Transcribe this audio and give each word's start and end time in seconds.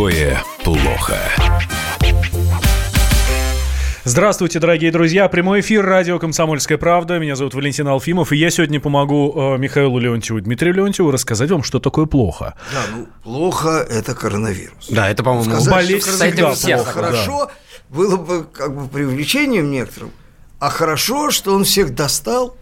такое 0.00 0.42
плохо? 0.64 1.18
Здравствуйте, 4.04 4.58
дорогие 4.58 4.90
друзья. 4.90 5.28
Прямой 5.28 5.60
эфир 5.60 5.84
радио 5.84 6.18
«Комсомольская 6.18 6.78
правда». 6.78 7.18
Меня 7.18 7.36
зовут 7.36 7.52
Валентин 7.52 7.86
Алфимов, 7.86 8.32
и 8.32 8.38
я 8.38 8.48
сегодня 8.48 8.80
помогу 8.80 9.34
э, 9.36 9.58
Михаилу 9.58 9.98
Леонтьеву, 9.98 10.40
Дмитрию 10.40 10.74
Леонтьеву 10.74 11.10
рассказать 11.10 11.50
вам, 11.50 11.62
что 11.62 11.80
такое 11.80 12.06
плохо. 12.06 12.54
Да, 12.72 12.82
ну, 12.96 13.08
плохо– 13.22 13.86
это 13.90 14.14
коронавирус. 14.14 14.88
Да, 14.88 15.10
это, 15.10 15.22
по-моему, 15.22 15.62
болезнь 15.70 16.10
всегда 16.10 16.54
плохо, 16.54 16.90
хорошо, 16.90 17.50
было 17.90 18.16
бы 18.16 18.44
как 18.44 18.74
бы 18.74 18.88
преувеличением 18.88 19.70
некоторым, 19.70 20.12
а 20.60 20.70
хорошо, 20.70 21.30
что 21.30 21.54
он 21.54 21.64
всех 21.64 21.94
достал, 21.94 22.56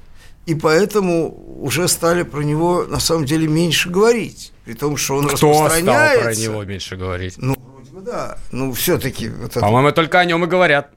и 0.46 0.56
поэтому 0.56 1.60
уже 1.62 1.86
стали 1.86 2.24
про 2.24 2.40
него 2.40 2.84
на 2.88 2.98
самом 2.98 3.26
деле 3.26 3.46
меньше 3.46 3.90
говорить, 3.90 4.52
при 4.68 4.74
том, 4.74 4.98
что 4.98 5.16
он 5.16 5.28
Кто 5.28 5.36
стал 5.38 5.50
распространяется. 5.64 6.24
про 6.24 6.34
него 6.34 6.62
меньше 6.64 6.96
говорить? 6.96 7.34
Ну, 7.38 7.56
вроде 7.56 7.90
бы 7.90 8.02
да. 8.02 8.36
Ну, 8.52 8.74
все-таки 8.74 9.30
вот 9.30 9.52
это... 9.52 9.60
По-моему, 9.60 9.92
только 9.92 10.20
о 10.20 10.26
нем 10.26 10.44
и 10.44 10.46
говорят. 10.46 10.90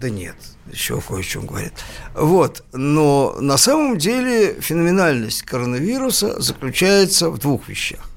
Да 0.00 0.08
нет, 0.08 0.36
еще 0.70 1.00
кое 1.00 1.22
о 1.22 1.22
чем 1.24 1.46
говорят. 1.46 1.72
Вот, 2.14 2.62
но 2.72 3.34
на 3.40 3.56
самом 3.56 3.98
деле 3.98 4.54
феноменальность 4.60 5.42
коронавируса 5.42 6.40
заключается 6.40 7.30
в 7.30 7.38
двух 7.38 7.68
вещах. 7.68 8.08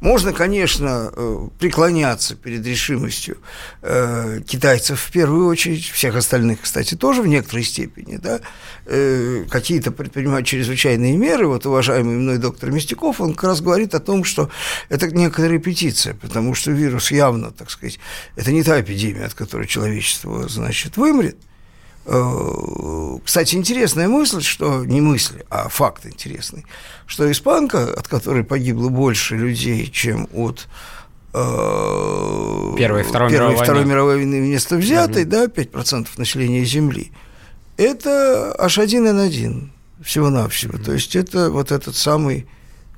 Можно, 0.00 0.32
конечно, 0.32 1.12
э, 1.14 1.48
преклоняться 1.58 2.34
перед 2.34 2.66
решимостью 2.66 3.36
э, 3.82 4.40
китайцев 4.46 4.98
в 4.98 5.12
первую 5.12 5.46
очередь, 5.46 5.84
всех 5.84 6.16
остальных, 6.16 6.62
кстати, 6.62 6.94
тоже 6.94 7.20
в 7.20 7.26
некоторой 7.26 7.64
степени, 7.64 8.16
да, 8.16 8.40
э, 8.86 9.44
какие-то 9.50 9.92
предпринимать 9.92 10.46
чрезвычайные 10.46 11.18
меры. 11.18 11.46
Вот 11.48 11.66
уважаемый 11.66 12.16
мной 12.16 12.38
доктор 12.38 12.70
Мистяков, 12.70 13.20
он 13.20 13.34
как 13.34 13.44
раз 13.44 13.60
говорит 13.60 13.94
о 13.94 14.00
том, 14.00 14.24
что 14.24 14.48
это 14.88 15.08
некая 15.08 15.48
репетиция, 15.48 16.14
потому 16.14 16.54
что 16.54 16.70
вирус 16.70 17.10
явно, 17.10 17.50
так 17.50 17.70
сказать, 17.70 17.98
это 18.36 18.52
не 18.52 18.62
та 18.62 18.80
эпидемия, 18.80 19.26
от 19.26 19.34
которой 19.34 19.66
человечество, 19.66 20.48
значит, 20.48 20.96
вымрет. 20.96 21.36
Э, 22.12 23.18
Кстати, 23.24 23.54
интересная 23.54 24.08
мысль, 24.08 24.42
что 24.42 24.84
не 24.84 25.00
мысль, 25.00 25.42
а 25.48 25.68
факт 25.68 26.06
интересный, 26.06 26.64
что 27.06 27.30
испанка, 27.30 27.84
от 27.92 28.08
которой 28.08 28.42
погибло 28.42 28.88
больше 28.88 29.36
людей, 29.36 29.86
чем 29.92 30.28
от 30.34 30.66
э, 31.32 32.74
Первой 32.76 33.04
Второй 33.04 33.30
Первой 33.30 33.50
мировой 33.50 33.54
Второй 33.64 33.80
войны. 33.82 33.90
мировой 33.90 34.16
войны 34.16 34.40
вместо 34.40 34.76
взятой, 34.76 35.24
да, 35.24 35.44
5% 35.46 36.08
населения 36.16 36.64
Земли, 36.64 37.12
это 37.76 38.56
H1N1 38.58 39.68
всего-навсего. 40.02 40.78
То 40.78 40.92
есть 40.92 41.14
это 41.14 41.50
вот 41.50 41.70
этот 41.70 41.94
самый, 41.94 42.48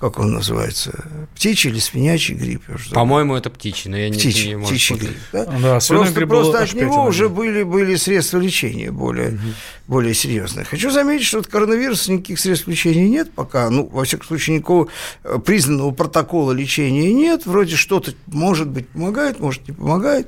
как 0.03 0.19
он 0.19 0.33
называется, 0.33 1.05
птичий 1.33 1.71
или 1.71 1.79
свинячий 1.79 2.35
грипп. 2.35 2.65
По-моему, 2.93 3.37
это 3.37 3.51
птичий, 3.51 3.89
но 3.89 3.97
я 3.97 4.09
не, 4.09 4.19
Птичий, 4.19 4.49
не 4.49 4.57
могу 4.57 4.67
птичий 4.67 4.97
грипп. 4.97 5.17
Да? 5.33 5.45
Да, 5.45 5.81
свиной 5.81 6.01
просто 6.03 6.19
грипп 6.19 6.29
просто 6.29 6.59
от 6.59 6.69
H5N1. 6.71 6.81
него 6.81 7.05
уже 7.05 7.29
были, 7.29 7.63
были 7.63 7.95
средства 7.95 8.39
лечения 8.39 8.91
более, 8.91 9.39
более 9.87 10.13
серьезные. 10.13 10.65
Хочу 10.65 10.91
заметить, 10.91 11.27
что 11.27 11.39
от 11.39 11.47
коронавируса 11.47 12.11
никаких 12.11 12.41
средств 12.41 12.67
лечения 12.67 13.09
нет 13.09 13.31
пока. 13.33 13.71
Ну, 13.71 13.87
во 13.87 14.03
всяком 14.03 14.27
случае, 14.27 14.57
никакого 14.57 14.89
э, 15.23 15.39
признанного 15.39 15.93
протокола 15.93 16.51
лечения 16.51 17.13
нет. 17.13 17.47
Вроде 17.47 17.77
что-то, 17.77 18.13
может 18.27 18.67
быть, 18.71 18.89
помогает, 18.89 19.39
может, 19.39 19.69
не 19.69 19.73
помогает. 19.73 20.27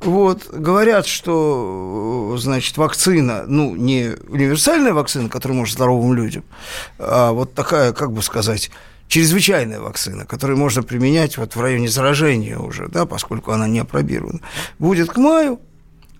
Вот, 0.00 0.48
говорят, 0.52 1.06
что, 1.06 2.32
э, 2.34 2.38
значит, 2.38 2.76
вакцина, 2.76 3.44
ну, 3.46 3.76
не 3.76 4.16
универсальная 4.28 4.92
вакцина, 4.92 5.28
которая 5.28 5.58
может 5.58 5.74
здоровым 5.74 6.12
людям, 6.12 6.42
а 6.98 7.30
вот 7.30 7.54
такая, 7.54 7.92
как 7.92 8.10
бы 8.10 8.20
сказать, 8.22 8.70
чрезвычайная 9.08 9.80
вакцина, 9.80 10.26
которую 10.26 10.58
можно 10.58 10.82
применять 10.82 11.38
вот 11.38 11.56
в 11.56 11.60
районе 11.60 11.88
заражения 11.88 12.58
уже, 12.58 12.88
да, 12.88 13.06
поскольку 13.06 13.52
она 13.52 13.68
не 13.68 13.80
опробирована, 13.80 14.40
будет 14.78 15.10
к 15.10 15.16
маю, 15.16 15.60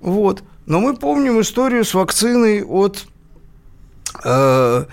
вот. 0.00 0.42
Но 0.66 0.80
мы 0.80 0.96
помним 0.96 1.40
историю 1.40 1.84
с 1.84 1.94
вакциной 1.94 2.62
от 2.64 3.06
э, 4.24 4.84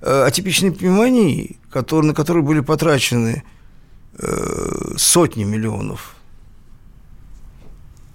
э, 0.00 0.22
атипичной 0.26 0.72
пневмонии, 0.72 1.58
который, 1.70 2.06
на 2.06 2.14
которую 2.14 2.44
были 2.44 2.60
потрачены 2.60 3.42
э, 4.18 4.94
сотни 4.96 5.44
миллионов 5.44 6.14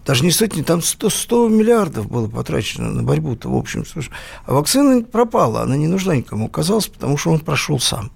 даже 0.09 0.23
не 0.23 0.31
сотни, 0.31 0.63
там 0.63 0.81
100, 0.81 1.07
100 1.07 1.49
миллиардов 1.49 2.09
было 2.09 2.27
потрачено 2.27 2.89
на 2.89 3.03
борьбу-то, 3.03 3.47
в 3.47 3.55
общем. 3.55 3.85
слушай. 3.85 4.11
А 4.47 4.55
вакцина 4.55 5.03
пропала, 5.03 5.61
она 5.61 5.77
не 5.77 5.87
нужна 5.87 6.15
никому 6.15 6.47
оказалась, 6.47 6.87
потому 6.87 7.15
что 7.15 7.29
он 7.29 7.39
прошел 7.39 7.79
сам. 7.79 8.11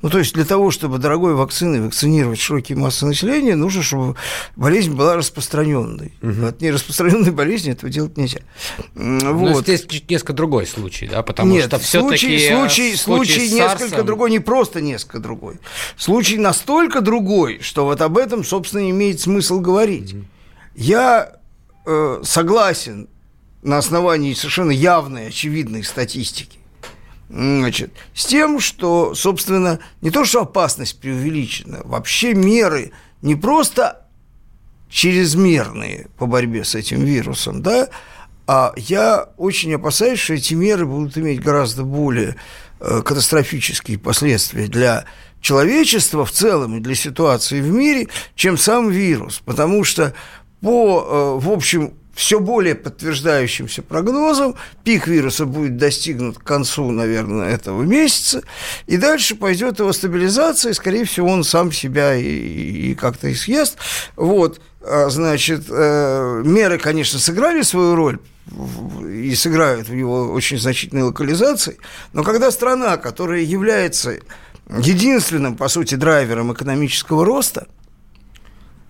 Ну, 0.00 0.10
то 0.10 0.18
есть 0.18 0.34
для 0.34 0.44
того, 0.44 0.70
чтобы 0.70 0.98
дорогой 0.98 1.34
вакциной 1.34 1.80
вакцинировать 1.80 2.38
широкие 2.38 2.78
массы 2.78 3.04
населения, 3.04 3.56
нужно, 3.56 3.82
чтобы 3.82 4.14
болезнь 4.54 4.94
была 4.94 5.16
распространенной. 5.16 6.12
От 6.46 6.60
нераспространенной 6.60 7.30
болезни 7.32 7.72
этого 7.72 7.90
делать 7.90 8.16
нельзя. 8.16 8.40
Ну, 8.94 9.36
Вот. 9.36 9.64
здесь 9.64 9.84
чуть 9.86 10.08
несколько 10.08 10.34
другой 10.34 10.66
случай, 10.66 11.08
да, 11.08 11.22
потому 11.22 11.52
Нет, 11.52 11.66
что 11.66 11.78
все-таки 11.78 12.48
случай, 12.48 12.94
случай, 12.96 12.96
случай 12.96 13.50
несколько 13.50 14.04
другой, 14.04 14.30
не 14.30 14.38
просто 14.38 14.80
несколько 14.80 15.18
другой. 15.18 15.58
Случай 15.96 16.38
настолько 16.38 17.00
другой, 17.00 17.58
что 17.60 17.84
вот 17.84 18.00
об 18.00 18.18
этом, 18.18 18.44
собственно, 18.44 18.88
имеет 18.90 19.20
смысл 19.20 19.60
говорить. 19.60 20.14
Я 20.76 21.32
э, 21.86 22.20
согласен 22.22 23.08
на 23.62 23.78
основании 23.78 24.34
совершенно 24.34 24.70
явной, 24.70 25.28
очевидной 25.28 25.82
статистики. 25.82 26.57
Значит, 27.28 27.92
с 28.14 28.24
тем, 28.24 28.58
что, 28.58 29.14
собственно, 29.14 29.80
не 30.00 30.10
то, 30.10 30.24
что 30.24 30.42
опасность 30.42 30.98
преувеличена, 30.98 31.82
вообще 31.84 32.32
меры 32.32 32.92
не 33.20 33.34
просто 33.34 34.06
чрезмерные 34.88 36.08
по 36.16 36.26
борьбе 36.26 36.64
с 36.64 36.74
этим 36.74 37.04
вирусом, 37.04 37.62
да, 37.62 37.88
а 38.46 38.72
я 38.76 39.28
очень 39.36 39.74
опасаюсь, 39.74 40.18
что 40.18 40.32
эти 40.32 40.54
меры 40.54 40.86
будут 40.86 41.18
иметь 41.18 41.42
гораздо 41.42 41.82
более 41.82 42.36
э, 42.80 43.02
катастрофические 43.04 43.98
последствия 43.98 44.68
для 44.68 45.04
человечества 45.42 46.24
в 46.24 46.32
целом 46.32 46.78
и 46.78 46.80
для 46.80 46.94
ситуации 46.94 47.60
в 47.60 47.70
мире, 47.70 48.08
чем 48.34 48.56
сам 48.56 48.88
вирус. 48.88 49.42
Потому 49.44 49.84
что 49.84 50.14
по, 50.62 51.36
э, 51.38 51.44
в 51.44 51.50
общем, 51.50 51.92
все 52.18 52.40
более 52.40 52.74
подтверждающимся 52.74 53.80
прогнозам, 53.80 54.56
пик 54.82 55.06
вируса 55.06 55.46
будет 55.46 55.76
достигнут 55.76 56.38
к 56.38 56.42
концу, 56.42 56.90
наверное, 56.90 57.48
этого 57.48 57.84
месяца, 57.84 58.42
и 58.88 58.96
дальше 58.96 59.36
пойдет 59.36 59.78
его 59.78 59.92
стабилизация, 59.92 60.72
и, 60.72 60.74
скорее 60.74 61.04
всего, 61.04 61.28
он 61.28 61.44
сам 61.44 61.70
себя 61.70 62.16
и, 62.16 62.24
и 62.24 62.94
как-то 62.96 63.28
и 63.28 63.34
съест. 63.34 63.78
Вот, 64.16 64.60
А, 64.80 65.10
значит, 65.10 65.66
э, 65.68 66.42
меры, 66.44 66.78
конечно, 66.78 67.20
сыграли 67.20 67.62
свою 67.62 67.94
роль, 67.94 68.18
и 69.06 69.34
сыграют 69.36 69.88
в 69.88 69.94
его 69.94 70.32
очень 70.32 70.58
значительной 70.58 71.04
локализации, 71.04 71.78
но 72.12 72.24
когда 72.24 72.50
страна, 72.50 72.96
которая 72.96 73.42
является 73.42 74.18
единственным, 74.68 75.56
по 75.56 75.68
сути, 75.68 75.94
драйвером 75.94 76.52
экономического 76.52 77.24
роста 77.24 77.68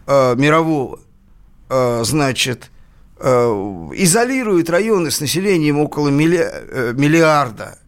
э, 0.06 0.34
мирового, 0.37 1.00
э, 1.69 2.03
значит, 2.05 2.71
изолирует 3.21 4.71
районы 4.71 5.11
с 5.11 5.21
населением 5.21 5.79
около 5.79 6.09
милли- 6.09 6.49
э, 6.53 6.93
миллиарда, 6.97 7.79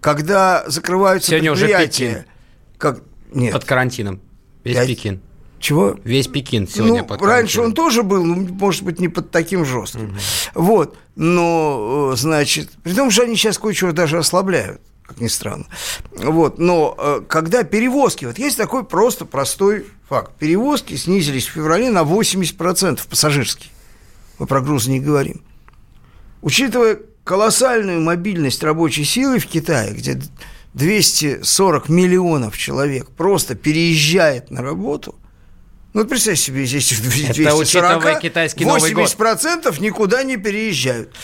когда 0.00 0.64
закрываются 0.66 1.30
Сегодня 1.30 1.52
уже 1.52 1.66
предприятия, 1.66 2.26
как 2.78 3.00
нет, 3.32 3.52
под 3.52 3.64
карантином. 3.64 4.20
Весь 4.62 4.76
Я- 4.76 4.86
Пекин. 4.86 5.20
чего? 5.58 5.96
Весь 6.04 6.28
Пекин 6.28 6.66
сегодня 6.68 7.02
ну, 7.02 7.06
под 7.06 7.20
раньше 7.22 7.58
карантином. 7.58 7.66
он 7.66 7.74
тоже 7.74 8.02
был, 8.02 8.24
ну, 8.24 8.36
может 8.54 8.82
быть, 8.82 9.00
не 9.00 9.08
под 9.08 9.30
таким 9.30 9.64
жестким. 9.64 10.16
Вот, 10.54 10.96
но, 11.16 12.10
э, 12.12 12.16
значит, 12.16 12.70
при 12.82 12.92
том, 12.94 13.10
что 13.10 13.22
они 13.24 13.36
сейчас 13.36 13.58
кое-чего 13.58 13.92
даже 13.92 14.16
ослабляют, 14.18 14.80
как 15.02 15.20
ни 15.20 15.28
странно. 15.28 15.66
Вот, 16.12 16.58
но 16.58 16.94
э, 16.98 17.20
когда 17.28 17.62
перевозки, 17.64 18.24
вот 18.24 18.38
есть 18.38 18.56
такой 18.56 18.84
просто 18.84 19.26
простой 19.26 19.86
факт, 20.08 20.32
перевозки 20.38 20.94
снизились 20.96 21.46
в 21.46 21.50
феврале 21.52 21.90
на 21.90 22.02
80% 22.04 23.06
пассажирские. 23.08 23.70
Мы 24.38 24.46
про 24.46 24.60
грузы 24.60 24.90
не 24.90 25.00
говорим. 25.00 25.42
Учитывая 26.42 26.98
колоссальную 27.24 28.00
мобильность 28.00 28.62
рабочей 28.62 29.04
силы 29.04 29.38
в 29.38 29.46
Китае, 29.46 29.92
где 29.94 30.20
240 30.74 31.88
миллионов 31.88 32.58
человек 32.58 33.10
просто 33.10 33.54
переезжает 33.54 34.50
на 34.50 34.62
работу, 34.62 35.14
ну, 35.94 36.00
вот 36.00 36.08
представь 36.08 36.40
себе, 36.40 36.66
здесь 36.66 36.90
их 36.92 37.02
240, 37.02 37.60
учитывая 37.60 38.20
китайский 38.20 38.64
Новый 38.64 38.92
год. 38.92 39.14
80% 39.16 39.80
никуда 39.80 40.24
не 40.24 40.36
переезжают. 40.36 41.14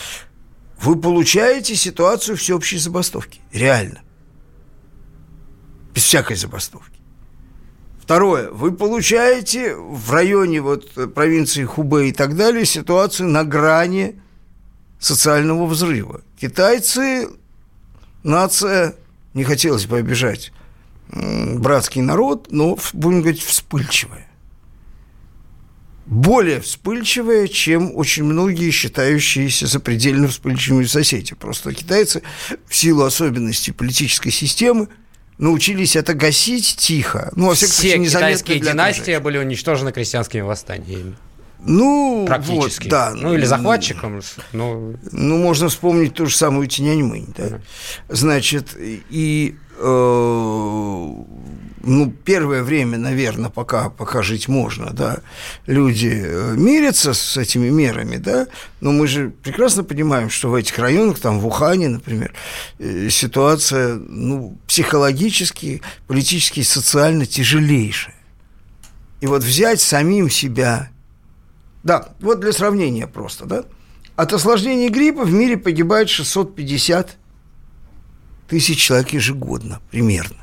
Вы 0.81 0.97
получаете 0.97 1.75
ситуацию 1.75 2.37
всеобщей 2.37 2.79
забастовки. 2.79 3.41
Реально. 3.53 4.03
Без 5.93 6.05
всякой 6.05 6.37
забастовки. 6.37 7.00
Второе. 8.11 8.51
Вы 8.51 8.73
получаете 8.73 9.77
в 9.77 10.11
районе 10.11 10.61
вот 10.61 10.91
э, 10.97 11.07
провинции 11.07 11.63
Хубэй 11.63 12.09
и 12.09 12.13
так 12.13 12.35
далее 12.35 12.67
ситуацию 12.67 13.29
на 13.29 13.45
грани 13.45 14.21
социального 14.99 15.65
взрыва. 15.67 16.21
Китайцы, 16.37 17.29
нация, 18.25 18.97
не 19.33 19.45
хотелось 19.45 19.87
бы 19.87 19.99
обижать 19.99 20.53
братский 21.13 22.03
народ, 22.03 22.49
но, 22.51 22.77
будем 22.95 23.21
говорить, 23.21 23.43
вспыльчивая. 23.43 24.27
более 26.07 26.61
вспыльчивая, 26.61 27.47
чем 27.47 27.95
очень 27.95 28.25
многие 28.25 28.73
считающиеся 28.73 29.69
запредельно 29.69 30.27
вспыльчивыми 30.27 30.83
соседи. 30.83 31.37
Просто 31.37 31.73
китайцы 31.73 32.25
в 32.67 32.75
силу 32.75 33.05
особенностей 33.05 33.71
политической 33.71 34.31
системы 34.31 34.89
научились 35.41 35.97
это 35.97 36.15
гасить 36.15 36.77
тихо. 36.77 37.33
Ну, 37.35 37.49
во 37.49 37.55
всяком 37.55 37.73
Все 37.73 37.97
случае, 37.97 38.07
китайские 38.07 38.61
династии 38.61 39.17
были 39.19 39.39
уничтожены 39.39 39.91
крестьянскими 39.91 40.43
восстаниями. 40.43 41.17
Ну, 41.63 42.25
Практически. 42.27 42.85
Вот, 42.85 42.91
да. 42.91 43.13
Ну, 43.15 43.35
или 43.35 43.45
захватчиком. 43.45 44.21
Ну, 44.53 44.95
ну 45.13 45.39
можно 45.39 45.69
вспомнить 45.69 46.15
ту 46.15 46.27
же 46.27 46.37
самую 46.37 46.67
Тяньаньмынь. 46.69 47.35
Да? 47.37 47.49
Да. 47.49 47.61
Значит, 48.09 48.77
и 48.79 49.57
э, 49.79 51.15
ну, 51.83 52.11
первое 52.11 52.63
время, 52.63 52.99
наверное, 52.99 53.51
пока, 53.51 53.91
пока 53.91 54.23
жить 54.23 54.49
можно, 54.49 54.91
да, 54.93 55.19
люди 55.67 56.23
э, 56.25 56.55
мирятся 56.57 57.15
с 57.15 57.37
этими 57.37 57.69
мерами, 57.69 58.17
да, 58.17 58.47
но 58.81 58.93
мы 58.93 59.07
же 59.07 59.31
прекрасно 59.43 59.85
понимаем, 59.85 60.31
что 60.31 60.51
в 60.51 60.55
этих 60.55 60.79
районах, 60.79 61.19
там, 61.19 61.41
в 61.41 61.47
Ухане, 61.47 61.89
например, 61.89 62.33
э, 62.79 63.09
ситуация, 63.11 63.95
ну, 63.95 64.59
психологически, 64.67 65.83
политически, 66.07 66.63
социально 66.63 67.27
тяжелейшая. 67.27 68.15
И 69.21 69.27
вот 69.27 69.43
взять 69.43 69.81
самим 69.81 70.31
себя 70.31 70.91
да, 71.83 72.09
вот 72.21 72.41
для 72.41 72.53
сравнения 72.53 73.07
просто, 73.07 73.47
да. 73.47 73.65
От 74.17 74.33
осложнений 74.33 74.89
гриппа 74.89 75.25
в 75.25 75.33
мире 75.33 75.57
погибает 75.57 76.11
650 76.11 77.17
тысяч 78.49 78.79
человек 78.79 79.11
ежегодно, 79.11 79.81
примерно. 79.91 80.37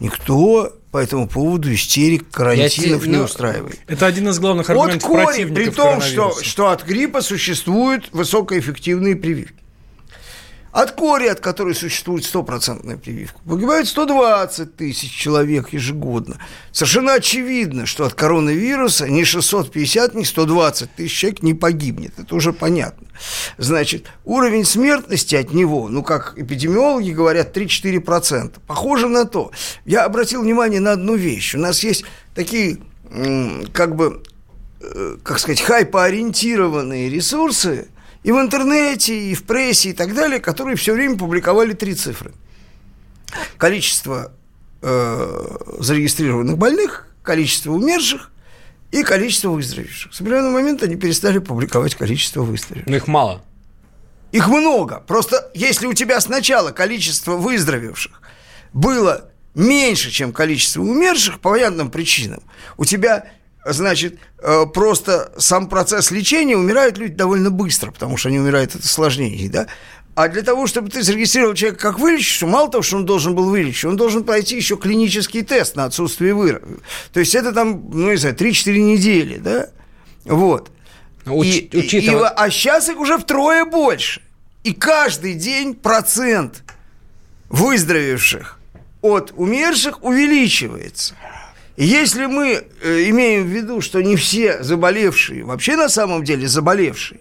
Никто 0.00 0.72
по 0.90 0.98
этому 0.98 1.28
поводу 1.28 1.72
истерик, 1.72 2.30
карантинов 2.30 3.04
Я, 3.04 3.10
не 3.10 3.16
ну, 3.18 3.24
устраивает. 3.24 3.78
Это 3.86 4.06
один 4.06 4.28
из 4.28 4.40
главных 4.40 4.68
аргументов 4.68 5.08
от 5.08 5.26
кори, 5.26 5.44
при 5.44 5.70
том, 5.70 6.00
что, 6.00 6.34
что 6.42 6.70
от 6.70 6.84
гриппа 6.84 7.20
существуют 7.20 8.08
высокоэффективные 8.12 9.14
прививки. 9.14 9.54
От 10.72 10.92
кори, 10.92 11.26
от 11.26 11.40
которой 11.40 11.74
существует 11.74 12.24
стопроцентная 12.24 12.96
прививка, 12.96 13.40
погибает 13.40 13.88
120 13.88 14.76
тысяч 14.76 15.10
человек 15.10 15.72
ежегодно. 15.72 16.38
Совершенно 16.70 17.14
очевидно, 17.14 17.86
что 17.86 18.04
от 18.04 18.14
коронавируса 18.14 19.08
ни 19.08 19.24
650, 19.24 20.14
ни 20.14 20.22
120 20.22 20.94
тысяч 20.94 21.18
человек 21.18 21.42
не 21.42 21.54
погибнет. 21.54 22.18
Это 22.18 22.36
уже 22.36 22.52
понятно. 22.52 23.08
Значит, 23.58 24.06
уровень 24.24 24.64
смертности 24.64 25.34
от 25.34 25.52
него, 25.52 25.88
ну, 25.88 26.04
как 26.04 26.34
эпидемиологи 26.36 27.10
говорят, 27.10 27.56
3-4%. 27.56 28.60
Похоже 28.68 29.08
на 29.08 29.24
то. 29.24 29.50
Я 29.84 30.04
обратил 30.04 30.42
внимание 30.42 30.80
на 30.80 30.92
одну 30.92 31.16
вещь. 31.16 31.56
У 31.56 31.58
нас 31.58 31.82
есть 31.82 32.04
такие, 32.32 32.78
как 33.72 33.96
бы, 33.96 34.22
э, 34.80 35.16
как 35.24 35.40
сказать, 35.40 35.60
хайпоориентированные 35.62 37.10
ресурсы– 37.10 37.88
и 38.22 38.32
в 38.32 38.38
интернете, 38.38 39.14
и 39.14 39.34
в 39.34 39.44
прессе, 39.44 39.90
и 39.90 39.92
так 39.92 40.14
далее, 40.14 40.40
которые 40.40 40.76
все 40.76 40.92
время 40.94 41.16
публиковали 41.16 41.72
три 41.72 41.94
цифры. 41.94 42.32
Количество 43.56 44.32
э, 44.82 45.56
зарегистрированных 45.78 46.58
больных, 46.58 47.06
количество 47.22 47.72
умерших 47.72 48.30
и 48.90 49.02
количество 49.02 49.50
выздоровевших. 49.50 50.12
С 50.12 50.20
определенного 50.20 50.52
момента 50.52 50.86
они 50.86 50.96
перестали 50.96 51.38
публиковать 51.38 51.94
количество 51.94 52.42
выздоровевших. 52.42 52.88
Но 52.90 52.96
их 52.96 53.06
мало. 53.06 53.42
Их 54.32 54.48
много. 54.48 55.00
Просто 55.06 55.50
если 55.54 55.86
у 55.86 55.92
тебя 55.92 56.20
сначала 56.20 56.72
количество 56.72 57.36
выздоровевших 57.36 58.20
было 58.72 59.30
меньше, 59.54 60.10
чем 60.10 60.32
количество 60.32 60.82
умерших 60.82 61.40
по 61.40 61.50
понятным 61.50 61.90
причинам, 61.90 62.42
у 62.76 62.84
тебя 62.84 63.32
значит, 63.64 64.18
э, 64.38 64.66
просто 64.72 65.32
сам 65.38 65.68
процесс 65.68 66.10
лечения 66.10 66.56
умирают 66.56 66.98
люди 66.98 67.14
довольно 67.14 67.50
быстро, 67.50 67.90
потому 67.90 68.16
что 68.16 68.28
они 68.28 68.38
умирают 68.38 68.74
от 68.74 68.84
осложнений, 68.84 69.48
да? 69.48 69.66
А 70.14 70.28
для 70.28 70.42
того, 70.42 70.66
чтобы 70.66 70.90
ты 70.90 71.02
зарегистрировал 71.02 71.54
человека 71.54 71.80
как 71.80 71.98
вылечившего, 71.98 72.50
мало 72.50 72.70
того, 72.70 72.82
что 72.82 72.96
он 72.96 73.06
должен 73.06 73.34
был 73.34 73.48
вылечить, 73.48 73.84
он 73.84 73.96
должен 73.96 74.24
пройти 74.24 74.56
еще 74.56 74.76
клинический 74.76 75.42
тест 75.42 75.76
на 75.76 75.84
отсутствие 75.84 76.34
выра. 76.34 76.60
То 77.12 77.20
есть 77.20 77.34
это 77.34 77.52
там, 77.52 77.90
ну, 77.90 78.10
не 78.10 78.16
знаю, 78.16 78.34
3-4 78.34 78.78
недели, 78.78 79.38
да? 79.38 79.68
Вот. 80.24 80.70
Уч- 81.26 81.68
и, 81.70 81.78
учитывая... 81.78 82.30
и, 82.30 82.34
а 82.36 82.50
сейчас 82.50 82.88
их 82.88 82.98
уже 82.98 83.18
втрое 83.18 83.64
больше. 83.64 84.20
И 84.64 84.74
каждый 84.74 85.34
день 85.34 85.74
процент 85.74 86.64
выздоровевших 87.48 88.58
от 89.02 89.32
умерших 89.36 90.02
увеличивается. 90.02 91.14
Если 91.82 92.26
мы 92.26 92.62
э, 92.82 93.08
имеем 93.08 93.44
в 93.44 93.46
виду, 93.46 93.80
что 93.80 94.02
не 94.02 94.14
все 94.14 94.62
заболевшие, 94.62 95.44
вообще 95.44 95.76
на 95.76 95.88
самом 95.88 96.24
деле 96.24 96.46
заболевшие, 96.46 97.20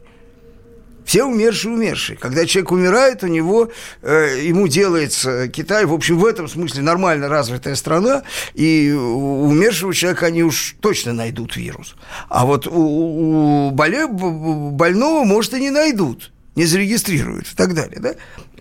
все 1.06 1.24
умершие 1.24 1.74
умершие. 1.74 2.18
Когда 2.18 2.46
человек 2.46 2.74
умирает, 2.74 3.24
у 3.24 3.28
него, 3.28 3.72
э, 4.02 4.42
ему 4.44 4.68
делается 4.68 5.48
Китай, 5.48 5.86
в 5.86 5.94
общем, 5.94 6.18
в 6.20 6.26
этом 6.26 6.50
смысле 6.50 6.82
нормально 6.82 7.30
развитая 7.30 7.76
страна, 7.76 8.24
и 8.54 8.92
у 8.92 9.46
умершего 9.46 9.94
человека 9.94 10.26
они 10.26 10.44
уж 10.44 10.76
точно 10.82 11.14
найдут 11.14 11.56
вирус. 11.56 11.96
А 12.28 12.46
вот 12.46 12.68
у, 12.68 13.70
у 13.70 13.72
боле, 13.72 14.08
больного, 14.08 15.24
может, 15.24 15.54
и 15.54 15.62
не 15.62 15.70
найдут 15.70 16.34
не 16.60 16.66
зарегистрируют 16.66 17.48
и 17.54 17.56
так 17.56 17.74
далее. 17.74 18.00
Да? 18.02 18.16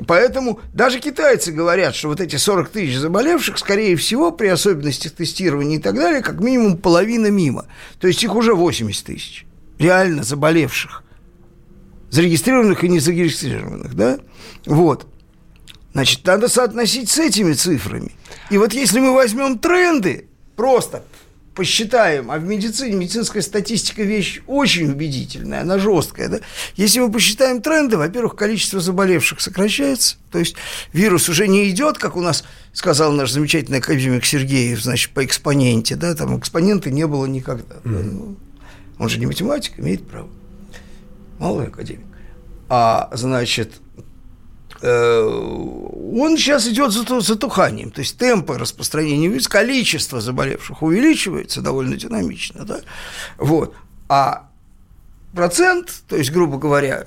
Поэтому 0.06 0.60
даже 0.72 1.00
китайцы 1.00 1.50
говорят, 1.50 1.96
что 1.96 2.06
вот 2.06 2.20
эти 2.20 2.36
40 2.36 2.68
тысяч 2.68 2.96
заболевших, 2.96 3.58
скорее 3.58 3.96
всего, 3.96 4.30
при 4.30 4.46
особенностях 4.46 5.12
тестирования 5.12 5.78
и 5.78 5.80
так 5.80 5.96
далее, 5.96 6.22
как 6.22 6.38
минимум 6.38 6.76
половина 6.76 7.26
мимо. 7.26 7.66
То 7.98 8.06
есть 8.06 8.22
их 8.22 8.36
уже 8.36 8.54
80 8.54 9.04
тысяч 9.04 9.46
реально 9.80 10.22
заболевших. 10.22 11.02
Зарегистрированных 12.10 12.84
и 12.84 12.88
не 12.88 13.00
зарегистрированных, 13.00 13.94
да? 13.94 14.20
Вот. 14.64 15.08
Значит, 15.92 16.24
надо 16.24 16.46
соотносить 16.46 17.10
с 17.10 17.18
этими 17.18 17.52
цифрами. 17.52 18.12
И 18.50 18.58
вот 18.58 18.74
если 18.74 19.00
мы 19.00 19.12
возьмем 19.12 19.58
тренды, 19.58 20.28
просто 20.54 21.02
посчитаем, 21.58 22.30
а 22.30 22.38
в 22.38 22.44
медицине 22.44 22.94
медицинская 22.94 23.42
статистика 23.42 24.04
вещь 24.04 24.40
очень 24.46 24.92
убедительная, 24.92 25.62
она 25.62 25.80
жесткая, 25.80 26.28
да? 26.28 26.38
Если 26.76 27.00
мы 27.00 27.10
посчитаем 27.10 27.60
тренды, 27.60 27.96
во-первых, 27.96 28.36
количество 28.36 28.78
заболевших 28.78 29.40
сокращается, 29.40 30.18
то 30.30 30.38
есть 30.38 30.54
вирус 30.92 31.28
уже 31.28 31.48
не 31.48 31.68
идет, 31.68 31.98
как 31.98 32.16
у 32.16 32.20
нас 32.20 32.44
сказал 32.72 33.10
наш 33.10 33.32
замечательный 33.32 33.78
академик 33.78 34.24
Сергеев, 34.24 34.80
значит, 34.80 35.10
по 35.10 35.24
экспоненте, 35.24 35.96
да, 35.96 36.14
там 36.14 36.38
экспоненты 36.38 36.92
не 36.92 37.08
было 37.08 37.26
никогда. 37.26 37.74
Mm-hmm. 37.82 38.36
Он 39.00 39.08
же 39.08 39.18
не 39.18 39.26
математик, 39.26 39.80
имеет 39.80 40.06
право. 40.06 40.28
Малый 41.40 41.66
академик. 41.66 42.06
А, 42.68 43.10
значит, 43.14 43.72
он 44.82 46.36
сейчас 46.36 46.66
идет 46.68 46.92
затуханием, 46.92 47.90
то 47.90 48.00
есть 48.00 48.16
темпы 48.18 48.56
распространения 48.58 49.28
вируса, 49.28 49.50
количество 49.50 50.20
заболевших 50.20 50.82
увеличивается 50.82 51.60
довольно 51.60 51.96
динамично, 51.96 52.64
да, 52.64 52.80
вот, 53.38 53.74
а 54.08 54.48
процент, 55.34 56.02
то 56.08 56.16
есть, 56.16 56.30
грубо 56.30 56.58
говоря, 56.58 57.06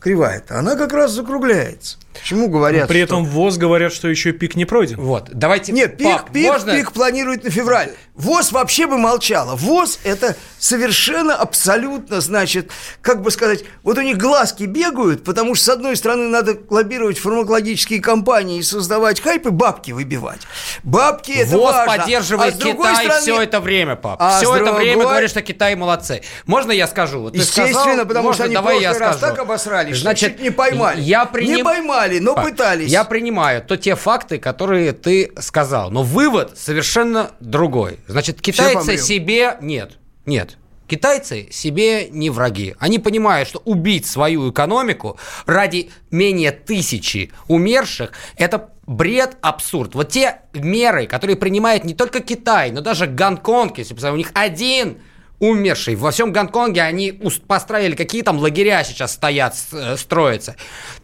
кривая-то, 0.00 0.58
она 0.58 0.76
как 0.76 0.92
раз 0.92 1.12
закругляется. 1.12 1.98
Почему 2.12 2.48
говорят? 2.48 2.88
При 2.88 3.00
этом 3.00 3.24
что... 3.24 3.32
ВОЗ 3.34 3.56
говорят, 3.58 3.92
что 3.92 4.08
еще 4.08 4.32
пик 4.32 4.56
не 4.56 4.64
пройден. 4.64 4.96
Вот, 5.00 5.28
давайте. 5.32 5.72
Нет, 5.72 5.96
пик, 5.96 6.08
Пап, 6.08 6.30
пик, 6.32 6.46
можно... 6.46 6.72
пик 6.72 6.92
планирует 6.92 7.44
на 7.44 7.50
февраль. 7.50 7.92
ВОЗ 8.14 8.52
вообще 8.52 8.86
бы 8.86 8.98
молчала. 8.98 9.54
ВОЗ 9.56 10.00
это 10.04 10.36
совершенно 10.58 11.34
абсолютно, 11.34 12.20
значит, 12.20 12.70
как 13.00 13.22
бы 13.22 13.30
сказать, 13.30 13.64
вот 13.82 13.96
у 13.96 14.02
них 14.02 14.18
глазки 14.18 14.64
бегают, 14.64 15.24
потому 15.24 15.54
что 15.54 15.64
с 15.64 15.68
одной 15.70 15.96
стороны 15.96 16.28
надо 16.28 16.58
лоббировать 16.68 17.18
фармакологические 17.18 18.02
компании 18.02 18.58
и 18.58 18.62
создавать 18.62 19.20
хайп 19.20 19.46
и 19.46 19.50
бабки 19.50 19.92
выбивать. 19.92 20.40
Бабки 20.82 21.32
это 21.32 21.50
ВОЗ 21.50 21.72
важно. 21.72 21.96
поддерживает 21.96 22.54
а 22.56 22.58
Китай 22.58 22.94
стороны... 22.96 23.20
все 23.20 23.40
это 23.40 23.60
время, 23.60 23.96
пап. 23.96 24.16
А 24.20 24.38
все 24.38 24.54
это 24.54 24.64
другой... 24.66 24.82
время 24.82 25.02
говорит, 25.04 25.30
что 25.30 25.42
Китай 25.42 25.74
молодцы. 25.76 26.22
Можно 26.44 26.72
я 26.72 26.86
скажу? 26.86 27.20
Вот 27.20 27.34
Естественно, 27.34 27.82
сказал, 27.82 28.06
потому 28.06 28.26
можно, 28.28 28.34
что 28.34 28.44
они 28.44 28.54
давай 28.54 28.80
я 28.80 28.90
раз 28.90 29.16
скажу. 29.16 29.34
так 29.34 29.38
обосрались, 29.38 29.98
Значит, 29.98 30.34
что 30.34 30.42
не 30.42 30.50
поймали. 30.50 31.00
Я 31.00 31.24
приним... 31.24 31.56
Не 31.56 31.64
поймали 31.64 31.99
понимали, 32.08 32.18
но 32.18 32.34
пытались. 32.34 32.90
Я 32.90 33.04
принимаю 33.04 33.62
то 33.62 33.76
те 33.76 33.94
факты, 33.94 34.38
которые 34.38 34.92
ты 34.92 35.32
сказал, 35.40 35.90
но 35.90 36.02
вывод 36.02 36.58
совершенно 36.58 37.32
другой. 37.40 37.98
Значит, 38.06 38.40
китайцы 38.40 38.96
себе 38.96 39.56
нет, 39.60 39.92
нет. 40.26 40.56
Китайцы 40.86 41.46
себе 41.52 42.08
не 42.10 42.30
враги. 42.30 42.74
Они 42.80 42.98
понимают, 42.98 43.48
что 43.48 43.62
убить 43.64 44.06
свою 44.06 44.50
экономику 44.50 45.18
ради 45.46 45.90
менее 46.10 46.50
тысячи 46.50 47.30
умерших– 47.46 48.10
это 48.36 48.70
бред, 48.86 49.36
абсурд. 49.40 49.94
Вот 49.94 50.08
те 50.08 50.40
меры, 50.52 51.06
которые 51.06 51.36
принимает 51.36 51.84
не 51.84 51.94
только 51.94 52.18
Китай, 52.18 52.72
но 52.72 52.80
даже 52.80 53.06
Гонконг, 53.06 53.78
если 53.78 53.94
посмотреть, 53.94 54.14
у 54.14 54.18
них 54.18 54.30
один 54.34 54.98
умерший. 55.40 55.96
Во 55.96 56.10
всем 56.10 56.32
Гонконге 56.32 56.82
они 56.82 57.12
построили, 57.48 57.94
какие 57.94 58.22
там 58.22 58.38
лагеря 58.38 58.84
сейчас 58.84 59.14
стоят, 59.14 59.56
э, 59.72 59.96
строятся. 59.96 60.54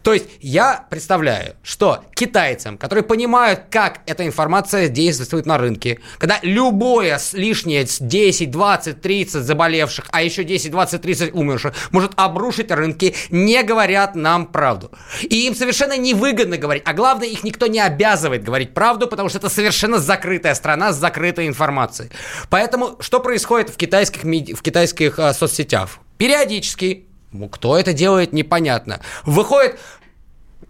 То 0.03 0.13
есть 0.13 0.25
я 0.39 0.85
представляю, 0.89 1.55
что 1.63 2.03
китайцам, 2.13 2.77
которые 2.77 3.03
понимают, 3.03 3.63
как 3.71 4.01
эта 4.05 4.25
информация 4.25 4.87
действует 4.87 5.45
на 5.45 5.57
рынке, 5.57 5.99
когда 6.19 6.39
любое 6.43 7.19
лишнее 7.33 7.85
10, 7.99 8.51
20, 8.51 9.01
30 9.01 9.43
заболевших, 9.43 10.05
а 10.11 10.21
еще 10.21 10.43
10, 10.43 10.71
20, 10.71 11.01
30 11.01 11.33
умерших 11.33 11.73
может 11.91 12.11
обрушить 12.15 12.71
рынки, 12.71 13.15
не 13.31 13.63
говорят 13.63 14.15
нам 14.15 14.45
правду. 14.45 14.91
И 15.23 15.47
им 15.47 15.55
совершенно 15.55 15.97
невыгодно 15.97 16.57
говорить, 16.57 16.83
а 16.85 16.93
главное, 16.93 17.27
их 17.27 17.43
никто 17.43 17.65
не 17.65 17.79
обязывает 17.79 18.43
говорить 18.43 18.75
правду, 18.75 19.07
потому 19.07 19.29
что 19.29 19.39
это 19.39 19.49
совершенно 19.49 19.97
закрытая 19.97 20.53
страна 20.53 20.93
с 20.93 20.97
закрытой 20.97 21.47
информацией. 21.47 22.11
Поэтому 22.49 22.97
что 22.99 23.19
происходит 23.19 23.69
в 23.69 23.77
китайских 23.77 24.26
в 24.27 24.61
китайских 24.61 25.19
э, 25.19 25.33
соцсетях. 25.33 25.99
Периодически, 26.17 27.05
кто 27.51 27.77
это 27.77 27.93
делает, 27.93 28.33
непонятно. 28.33 29.01
Выходит 29.25 29.79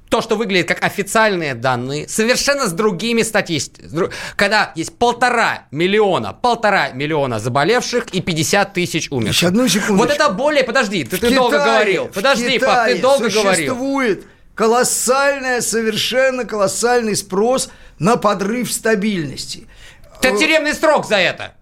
то, 0.09 0.21
что 0.21 0.35
выглядит 0.35 0.67
как 0.67 0.83
официальные 0.83 1.53
данные, 1.53 2.07
совершенно 2.07 2.67
с 2.67 2.71
другими 2.71 3.23
статистиками. 3.23 4.09
Когда 4.35 4.71
есть 4.75 4.97
полтора 4.97 5.67
миллиона, 5.71 6.33
полтора 6.33 6.89
миллиона 6.91 7.39
заболевших 7.39 8.07
и 8.13 8.21
50 8.21 8.73
тысяч 8.73 9.11
умерших. 9.11 9.35
Еще 9.35 9.47
одну 9.47 9.67
секунду. 9.67 10.03
Вот 10.03 10.09
это 10.09 10.29
более... 10.29 10.63
Подожди, 10.63 11.03
ты, 11.03 11.17
ты 11.17 11.33
долго 11.33 11.57
говорил. 11.57 12.07
Подожди, 12.07 12.59
пап, 12.59 12.87
ты 12.87 12.99
долго 12.99 13.29
говорил. 13.29 13.53
существует 13.53 14.25
колоссальная, 14.55 15.61
совершенно 15.61 16.45
колоссальный 16.45 17.15
спрос 17.15 17.69
на 17.99 18.15
подрыв 18.17 18.71
стабильности. 18.71 19.67
Это 20.21 20.37
тюремный 20.37 20.73
срок 20.73 21.05
за 21.05 21.17
это. 21.17 21.53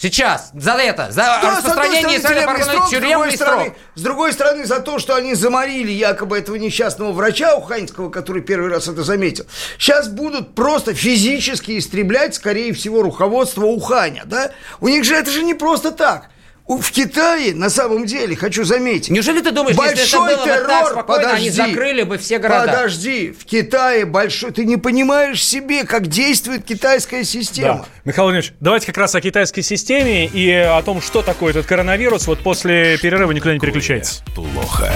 Сейчас, 0.00 0.50
за 0.54 0.74
это, 0.74 1.10
за 1.10 1.22
да, 1.22 1.56
распространение 1.56 2.20
тюремный 2.20 2.62
срок, 2.62 2.88
тюремный 2.88 3.32
с 3.32 3.38
другой, 3.38 3.64
срок. 3.64 3.76
с 3.96 4.00
другой 4.00 4.32
стороны, 4.32 4.64
за 4.64 4.78
то, 4.78 5.00
что 5.00 5.16
они 5.16 5.34
заморили 5.34 5.90
якобы 5.90 6.38
этого 6.38 6.54
несчастного 6.54 7.10
врача 7.10 7.56
уханьского, 7.56 8.08
который 8.08 8.42
первый 8.42 8.70
раз 8.70 8.86
это 8.86 9.02
заметил. 9.02 9.46
Сейчас 9.76 10.06
будут 10.06 10.54
просто 10.54 10.94
физически 10.94 11.76
истреблять, 11.78 12.36
скорее 12.36 12.72
всего, 12.74 13.02
руководство 13.02 13.64
Уханя, 13.64 14.22
да? 14.24 14.52
У 14.80 14.86
них 14.86 15.02
же 15.02 15.16
это 15.16 15.32
же 15.32 15.42
не 15.42 15.54
просто 15.54 15.90
так 15.90 16.30
в 16.76 16.90
Китае, 16.92 17.54
на 17.54 17.70
самом 17.70 18.04
деле, 18.04 18.36
хочу 18.36 18.62
заметить... 18.64 19.08
Неужели 19.08 19.40
ты 19.40 19.52
думаешь, 19.52 19.74
большой 19.74 19.96
если 19.96 20.34
это 20.34 20.36
было 20.36 20.44
террор, 20.44 20.62
бы 20.62 20.68
так 20.68 20.86
спокойно, 20.90 21.22
подожди, 21.22 21.46
они 21.46 21.50
закрыли 21.50 22.02
бы 22.02 22.18
все 22.18 22.38
города? 22.38 22.66
Подожди, 22.66 23.32
в 23.32 23.46
Китае 23.46 24.04
большой... 24.04 24.50
Ты 24.52 24.66
не 24.66 24.76
понимаешь 24.76 25.42
себе, 25.42 25.84
как 25.84 26.08
действует 26.08 26.64
китайская 26.64 27.24
система. 27.24 27.78
Да. 27.78 27.84
Михаил 28.04 28.24
Владимирович, 28.24 28.52
давайте 28.60 28.86
как 28.86 28.98
раз 28.98 29.14
о 29.14 29.20
китайской 29.22 29.62
системе 29.62 30.26
и 30.26 30.52
о 30.52 30.82
том, 30.82 31.00
что 31.00 31.22
такое 31.22 31.50
этот 31.50 31.64
коронавирус. 31.64 32.26
Вот 32.26 32.40
после 32.40 32.98
перерыва 32.98 33.32
никуда 33.32 33.54
не 33.54 33.60
переключайтесь. 33.60 34.20
Плохо. 34.34 34.92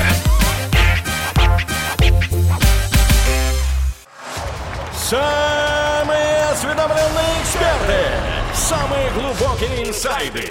Самые 4.94 6.44
осведомленные 6.52 7.42
эксперты. 7.42 7.98
Самые 8.54 9.10
глубокие 9.10 9.88
инсайды. 9.88 10.50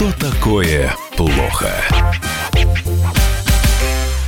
Что 0.00 0.12
такое 0.18 0.96
плохо? 1.14 1.70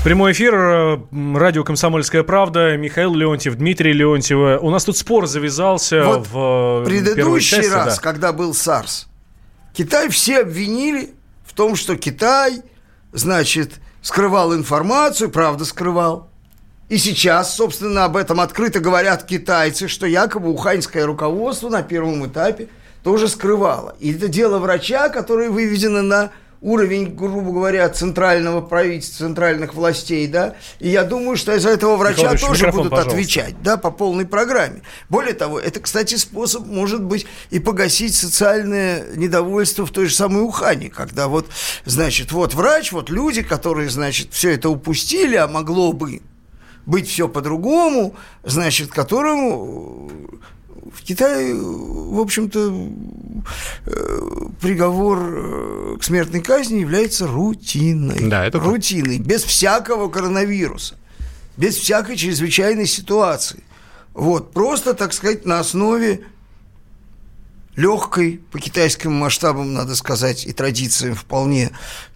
Прямой 0.04 0.32
эфир, 0.32 0.54
э, 0.54 0.98
радио 1.34 1.64
«Комсомольская 1.64 2.22
правда», 2.24 2.76
Михаил 2.76 3.14
Леонтьев, 3.14 3.54
Дмитрий 3.54 3.94
Леонтьев. 3.94 4.60
У 4.62 4.68
нас 4.68 4.84
тут 4.84 4.98
спор 4.98 5.26
завязался 5.26 6.04
вот 6.04 6.26
в 6.30 6.82
э, 6.82 6.84
предыдущий 6.84 7.56
части, 7.56 7.70
раз, 7.70 7.96
да. 7.96 8.02
когда 8.02 8.34
был 8.34 8.52
САРС, 8.52 9.08
Китай 9.72 10.10
все 10.10 10.40
обвинили 10.40 11.14
в 11.46 11.54
том, 11.54 11.74
что 11.74 11.96
Китай, 11.96 12.60
значит, 13.12 13.80
скрывал 14.02 14.54
информацию, 14.54 15.30
правда 15.30 15.64
скрывал. 15.64 16.28
И 16.90 16.98
сейчас, 16.98 17.56
собственно, 17.56 18.04
об 18.04 18.18
этом 18.18 18.40
открыто 18.40 18.78
говорят 18.78 19.24
китайцы, 19.24 19.88
что 19.88 20.06
якобы 20.06 20.50
уханьское 20.50 21.06
руководство 21.06 21.70
на 21.70 21.82
первом 21.82 22.26
этапе– 22.26 22.68
тоже 23.02 23.28
скрывала. 23.28 23.96
И 24.00 24.12
это 24.12 24.28
дело 24.28 24.58
врача, 24.58 25.08
которое 25.08 25.50
выведено 25.50 26.02
на 26.02 26.30
уровень, 26.62 27.14
грубо 27.14 27.50
говоря, 27.50 27.88
центрального 27.88 28.60
правительства, 28.60 29.26
центральных 29.26 29.74
властей, 29.74 30.28
да, 30.28 30.54
и 30.78 30.88
я 30.88 31.02
думаю, 31.02 31.36
что 31.36 31.54
из-за 31.56 31.70
этого 31.70 31.96
врача 31.96 32.32
Михаил 32.32 32.48
тоже 32.48 32.70
будут 32.70 32.90
пожалуйста. 32.90 33.10
отвечать, 33.10 33.62
да, 33.62 33.76
по 33.76 33.90
полной 33.90 34.26
программе. 34.26 34.82
Более 35.08 35.34
того, 35.34 35.58
это, 35.58 35.80
кстати, 35.80 36.14
способ, 36.14 36.66
может 36.66 37.02
быть, 37.02 37.26
и 37.50 37.58
погасить 37.58 38.14
социальное 38.14 39.04
недовольство 39.16 39.84
в 39.84 39.90
той 39.90 40.06
же 40.06 40.14
самой 40.14 40.44
Ухане, 40.44 40.88
когда 40.88 41.26
вот, 41.26 41.48
значит, 41.84 42.30
вот 42.30 42.54
врач, 42.54 42.92
вот 42.92 43.10
люди, 43.10 43.42
которые, 43.42 43.90
значит, 43.90 44.28
все 44.30 44.52
это 44.52 44.70
упустили, 44.70 45.34
а 45.34 45.48
могло 45.48 45.92
бы 45.92 46.22
быть 46.86 47.08
все 47.08 47.28
по-другому, 47.28 48.14
значит, 48.44 48.90
которым 48.90 50.31
в 50.94 51.02
Китае, 51.02 51.54
в 51.54 52.20
общем-то, 52.20 52.88
э, 53.86 54.20
приговор 54.60 55.18
э, 55.20 55.96
к 55.98 56.04
смертной 56.04 56.40
казни 56.40 56.80
является 56.80 57.26
рутиной. 57.26 58.28
Да, 58.28 58.46
это 58.46 58.58
рутиной, 58.58 59.18
без 59.18 59.42
всякого 59.42 60.08
коронавируса, 60.08 60.96
без 61.56 61.76
всякой 61.76 62.16
чрезвычайной 62.16 62.86
ситуации. 62.86 63.62
Вот, 64.14 64.52
просто, 64.52 64.94
так 64.94 65.12
сказать, 65.12 65.46
на 65.46 65.60
основе 65.60 66.24
легкой, 67.76 68.40
по 68.50 68.58
китайским 68.58 69.12
масштабам, 69.12 69.72
надо 69.72 69.96
сказать, 69.96 70.46
и 70.46 70.52
традициям 70.52 71.14
вполне 71.14 71.70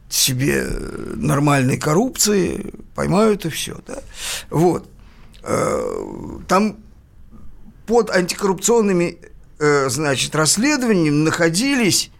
себе 0.09 0.67
нормальной 1.15 1.79
коррупции, 1.79 2.75
поймают 2.95 3.47
и 3.47 3.49
все, 3.49 3.79
да. 3.87 3.99
Вот. 4.51 4.89
Э, 5.43 6.39
там 6.47 6.77
под 7.87 8.11
антикоррупционными, 8.11 9.19
э, 9.59 9.89
значит, 9.89 10.35
расследованиями 10.35 11.25
находились 11.25 12.11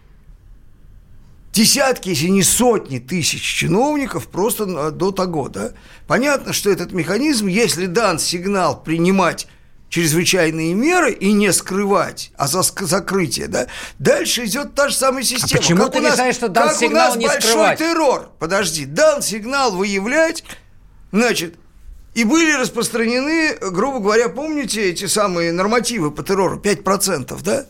десятки, 1.51 2.09
если 2.09 2.27
не 2.27 2.43
сотни 2.43 2.99
тысяч 2.99 3.41
чиновников 3.41 4.27
просто 4.27 4.91
до 4.91 5.11
того, 5.11 5.49
да? 5.49 5.71
Понятно, 6.07 6.53
что 6.53 6.69
этот 6.69 6.91
механизм, 6.91 7.47
если 7.47 7.87
дан 7.87 8.19
сигнал 8.19 8.81
принимать 8.81 9.47
чрезвычайные 9.89 10.73
меры 10.73 11.11
и 11.13 11.31
не 11.31 11.51
скрывать, 11.53 12.31
а 12.37 12.47
за 12.47 12.61
закрытие, 12.61 13.47
да, 13.47 13.67
дальше 13.99 14.45
идет 14.45 14.75
та 14.75 14.89
же 14.89 14.95
самая 14.95 15.23
а 15.23 15.25
система. 15.25 15.59
А 15.59 15.61
почему 15.61 15.83
как 15.83 15.93
ты 15.93 15.99
у 15.99 16.01
нас, 16.01 16.13
решаешь, 16.13 16.35
что 16.35 16.49
дан 16.49 16.67
как 16.67 16.77
сигнал 16.77 17.05
у 17.05 17.07
нас 17.07 17.17
не 17.17 17.25
большой 17.27 17.51
скрывать? 17.51 17.79
террор. 17.79 18.29
Подожди, 18.37 18.85
дан 18.85 19.21
сигнал 19.21 19.71
выявлять, 19.75 20.43
значит, 21.11 21.55
и 22.17 22.23
были 22.23 22.51
распространены, 22.51 23.57
грубо 23.61 23.99
говоря, 23.99 24.27
помните 24.27 24.89
эти 24.89 25.05
самые 25.05 25.51
нормативы 25.51 26.09
по 26.09 26.23
террору, 26.23 26.59
5%, 26.59 27.39
да? 27.43 27.67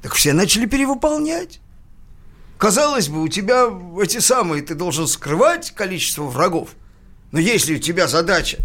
Так 0.00 0.14
все 0.14 0.32
начали 0.32 0.64
перевыполнять. 0.64 1.60
Казалось 2.56 3.10
бы, 3.10 3.20
у 3.20 3.28
тебя 3.28 3.66
эти 4.02 4.20
самые, 4.20 4.62
ты 4.62 4.74
должен 4.74 5.06
скрывать 5.06 5.72
количество 5.72 6.22
врагов. 6.22 6.70
Но 7.30 7.40
если 7.40 7.74
у 7.74 7.78
тебя 7.78 8.08
задача 8.08 8.56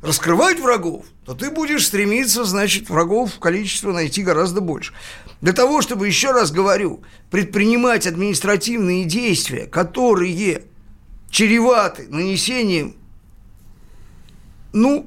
раскрывать 0.00 0.58
врагов, 0.58 1.04
то 1.26 1.34
ты 1.34 1.50
будешь 1.50 1.86
стремиться, 1.86 2.44
значит, 2.46 2.88
врагов 2.88 3.38
количество 3.40 3.92
найти 3.92 4.22
гораздо 4.22 4.62
больше. 4.62 4.94
Для 5.42 5.52
того, 5.52 5.82
чтобы, 5.82 6.06
еще 6.06 6.30
раз 6.30 6.50
говорю, 6.50 7.02
предпринимать 7.30 8.06
административные 8.06 9.04
действия, 9.04 9.66
которые 9.66 10.62
чреваты 11.28 12.06
нанесением 12.08 12.96
ну, 14.72 15.06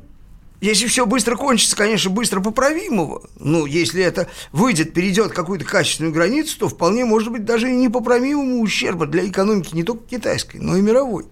если 0.61 0.87
все 0.87 1.05
быстро 1.05 1.35
кончится, 1.35 1.75
конечно, 1.75 2.09
быстро 2.09 2.39
поправимого. 2.39 3.23
Ну, 3.37 3.65
если 3.65 4.01
это 4.01 4.29
выйдет, 4.53 4.93
перейдет 4.93 5.33
какую-то 5.33 5.65
качественную 5.65 6.13
границу, 6.13 6.57
то 6.57 6.69
вполне 6.69 7.03
может 7.03 7.31
быть 7.31 7.43
даже 7.43 7.69
и 7.69 7.75
непоправимого 7.75 8.59
ущерба 8.59 9.05
для 9.05 9.27
экономики 9.27 9.75
не 9.75 9.83
только 9.83 10.07
китайской, 10.07 10.57
но 10.57 10.77
и 10.77 10.81
мировой. 10.81 11.25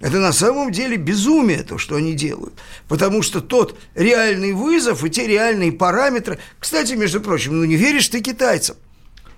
Это 0.00 0.18
на 0.18 0.32
самом 0.32 0.72
деле 0.72 0.96
безумие, 0.96 1.62
то, 1.62 1.76
что 1.76 1.96
они 1.96 2.14
делают. 2.14 2.54
Потому 2.88 3.20
что 3.20 3.42
тот 3.42 3.78
реальный 3.94 4.54
вызов 4.54 5.04
и 5.04 5.10
те 5.10 5.26
реальные 5.26 5.72
параметры... 5.72 6.38
Кстати, 6.58 6.94
между 6.94 7.20
прочим, 7.20 7.58
ну 7.58 7.64
не 7.64 7.76
веришь 7.76 8.08
ты 8.08 8.22
китайцам. 8.22 8.76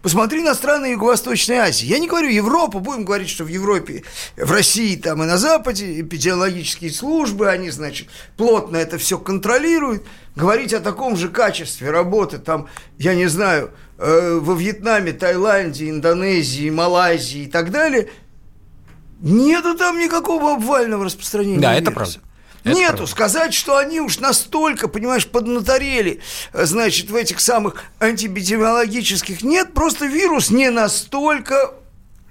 Посмотри 0.03 0.43
на 0.43 0.55
страны 0.55 0.87
Юго-Восточной 0.87 1.59
Азии. 1.59 1.87
Я 1.87 2.01
не 2.01 2.09
говорю 2.09 2.29
Европу, 2.29 2.81
будем 2.81 3.05
говорить, 3.05 3.29
что 3.29 3.45
в 3.45 3.49
Европе, 3.49 4.03
в 4.37 4.51
России 4.51 4.97
там 4.97 5.23
и 5.23 5.27
на 5.27 5.39
Западе 5.39 6.01
эпидемиологические 6.01 6.91
службы, 6.91 7.49
они, 7.49 7.71
значит, 7.71 8.09
плотно 8.37 8.77
это 8.79 8.99
все 8.99 9.17
контролируют. 9.17 10.03
Говорить 10.35 10.75
о 10.75 10.81
таком 10.81 11.17
же 11.17 11.29
качестве 11.29 11.91
работы 11.91 12.39
там, 12.39 12.67
я 12.99 13.15
не 13.15 13.27
знаю, 13.29 13.71
э, 13.99 14.39
во 14.43 14.55
Вьетнаме, 14.55 15.13
Таиланде, 15.13 15.89
Индонезии, 15.89 16.69
Малайзии 16.69 17.43
и 17.45 17.47
так 17.47 17.71
далее, 17.71 18.11
нету 19.21 19.77
там 19.77 19.99
никакого 20.01 20.55
обвального 20.55 21.05
распространения 21.05 21.61
Да, 21.61 21.75
вируса. 21.75 21.83
это 21.83 21.93
правда. 21.93 22.19
Это 22.65 22.79
Нету. 22.79 22.97
правда. 22.97 23.07
Сказать, 23.07 23.55
что 23.55 23.77
они 23.77 24.01
уж 24.01 24.21
настолько, 24.21 24.89
понимаешь, 24.89 25.27
поднаторели, 25.27 26.21
э, 26.53 26.65
значит, 26.65 27.11
в 27.11 27.15
этих 27.15 27.41
самых 27.41 27.83
антибиотимологических 27.99 29.43
нет, 29.43 29.75
просто 29.75 30.07
вирус 30.07 30.51
не 30.51 30.71
настолько 30.71 31.75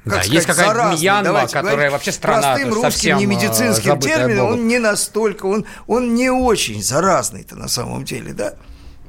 как 0.04 0.14
Да, 0.14 0.16
сказать, 0.24 0.34
есть 0.34 0.48
какая-то 0.48 0.74
заразный. 0.74 1.02
Мьянма, 1.02 1.48
которая 1.48 1.72
говорить 1.76 1.92
вообще 1.92 2.12
страна, 2.12 2.42
простым 2.56 2.74
русским, 2.74 3.18
не 3.18 3.24
э, 3.26 3.28
медицинским 3.28 4.00
термином, 4.00 4.48
он 4.48 4.68
не 4.68 4.80
настолько, 4.80 5.46
он, 5.46 5.66
он 5.86 6.16
не 6.16 6.32
очень 6.32 6.82
заразный-то 6.82 7.56
на 7.56 7.68
самом 7.68 8.04
деле, 8.04 8.34
да? 8.34 8.56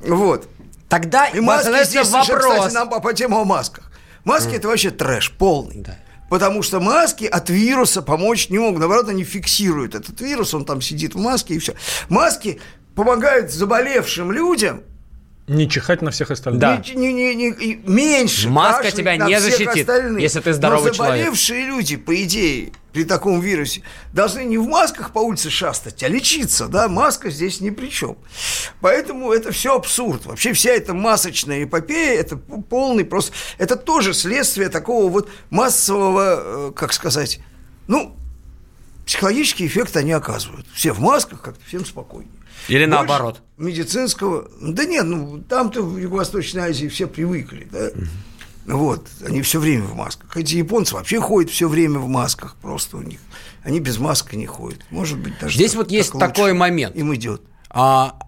Вот. 0.07 0.49
Тогда 0.91 1.29
И 1.29 1.41
маски 1.41 1.85
здесь 1.85 2.11
вопрос. 2.11 2.45
кстати, 2.45 2.75
нам 2.75 2.91
по, 2.91 3.01
по 3.01 3.15
тему 3.15 3.39
о 3.41 3.45
масках. 3.45 3.91
Маски 4.25 4.57
это 4.57 4.69
вообще 4.69 4.91
трэш 4.91 5.33
полный. 5.33 5.77
Да. 5.79 5.97
Потому 6.33 6.63
что 6.63 6.81
маски 6.81 7.27
от 7.27 7.51
вируса 7.51 8.01
помочь 8.01 8.49
не 8.49 8.59
могут. 8.59 8.81
Наоборот, 8.81 9.07
они 9.11 9.23
фиксируют 9.23 9.95
этот 9.95 10.19
вирус, 10.23 10.55
он 10.55 10.65
там 10.65 10.81
сидит 10.81 11.15
в 11.15 11.19
маске 11.19 11.57
и 11.57 11.59
все. 11.59 11.75
Маски 12.09 12.59
помогают 12.95 13.53
заболевшим 13.53 14.33
людям 14.33 14.83
Не 15.49 15.69
чихать 15.69 16.03
на 16.03 16.13
всех 16.13 16.31
остальных. 16.31 16.61
Да. 16.61 16.83
не, 16.95 17.13
не- 17.13 17.35
не- 17.35 17.49
и 17.51 17.75
меньше 17.85 18.49
Маска 18.49 18.93
тебя 18.93 19.17
не 19.17 19.41
защитит, 19.41 19.69
остальных. 19.89 20.21
если 20.23 20.39
ты 20.41 20.53
здоровый 20.53 20.91
Но 20.91 20.95
человек. 20.95 21.17
заболевшие 21.25 21.67
люди, 21.67 21.97
по 21.97 22.23
идее, 22.23 22.71
при 22.93 23.03
таком 23.05 23.41
вирусе, 23.41 23.83
должны 24.13 24.45
не 24.45 24.57
в 24.57 24.67
масках 24.69 25.13
по 25.13 25.19
улице 25.19 25.51
шастать, 25.51 26.01
а 26.05 26.09
лечиться, 26.09 26.69
да, 26.69 26.89
маска 26.89 27.29
здесь 27.31 27.61
ни 27.61 27.71
при 27.71 27.89
чем. 27.89 28.17
Поэтому 28.81 29.33
это 29.33 29.51
все 29.51 29.75
абсурд. 29.75 30.27
Вообще 30.27 30.53
вся 30.53 30.71
эта 30.71 30.95
масочная 30.95 31.65
эпопея, 31.65 32.21
это 32.21 32.37
полный 32.37 33.05
просто, 33.05 33.33
это 33.59 33.75
тоже 33.75 34.15
следствие 34.15 34.69
такого 34.69 35.09
вот 35.11 35.29
массового, 35.51 36.69
э, 36.69 36.73
как 36.77 36.93
сказать, 36.93 37.41
ну, 37.89 38.17
психологический 39.07 39.67
эффект 39.67 39.97
они 39.97 40.13
оказывают. 40.13 40.67
Все 40.73 40.93
в 40.93 41.01
масках, 41.01 41.43
как-то 41.43 41.65
всем 41.67 41.85
спокойнее. 41.85 42.31
Или 42.69 42.85
Больше 42.87 42.91
наоборот. 42.91 43.43
Медицинского. 43.59 44.49
Да 44.61 44.85
нет, 44.85 45.05
ну 45.05 45.43
там-то 45.49 45.83
в 45.83 45.99
Юго-Восточной 45.99 46.63
Азии 46.71 46.89
все 46.89 47.07
привыкли, 47.07 47.69
да. 47.71 47.91
Вот, 48.67 49.09
они 49.27 49.43
все 49.43 49.59
время 49.59 49.85
в 49.85 49.95
масках. 49.97 50.37
Эти 50.37 50.55
японцы 50.55 50.95
вообще 50.95 51.21
ходят 51.21 51.51
все 51.51 51.69
время 51.69 51.99
в 51.99 52.07
масках 52.07 52.57
просто 52.63 52.99
у 52.99 53.03
них. 53.03 53.19
Они 53.65 53.81
без 53.81 53.99
маски 53.99 54.37
не 54.37 54.47
ходят. 54.47 54.79
Может 54.91 55.19
быть, 55.19 55.37
даже 55.41 55.57
Здесь 55.57 55.73
так- 55.73 55.79
вот 55.79 55.91
есть 55.91 56.13
так 56.13 56.33
такой 56.35 56.53
момент. 56.53 56.95
Им 56.95 57.13
идет. 57.15 57.43
А, 57.71 58.19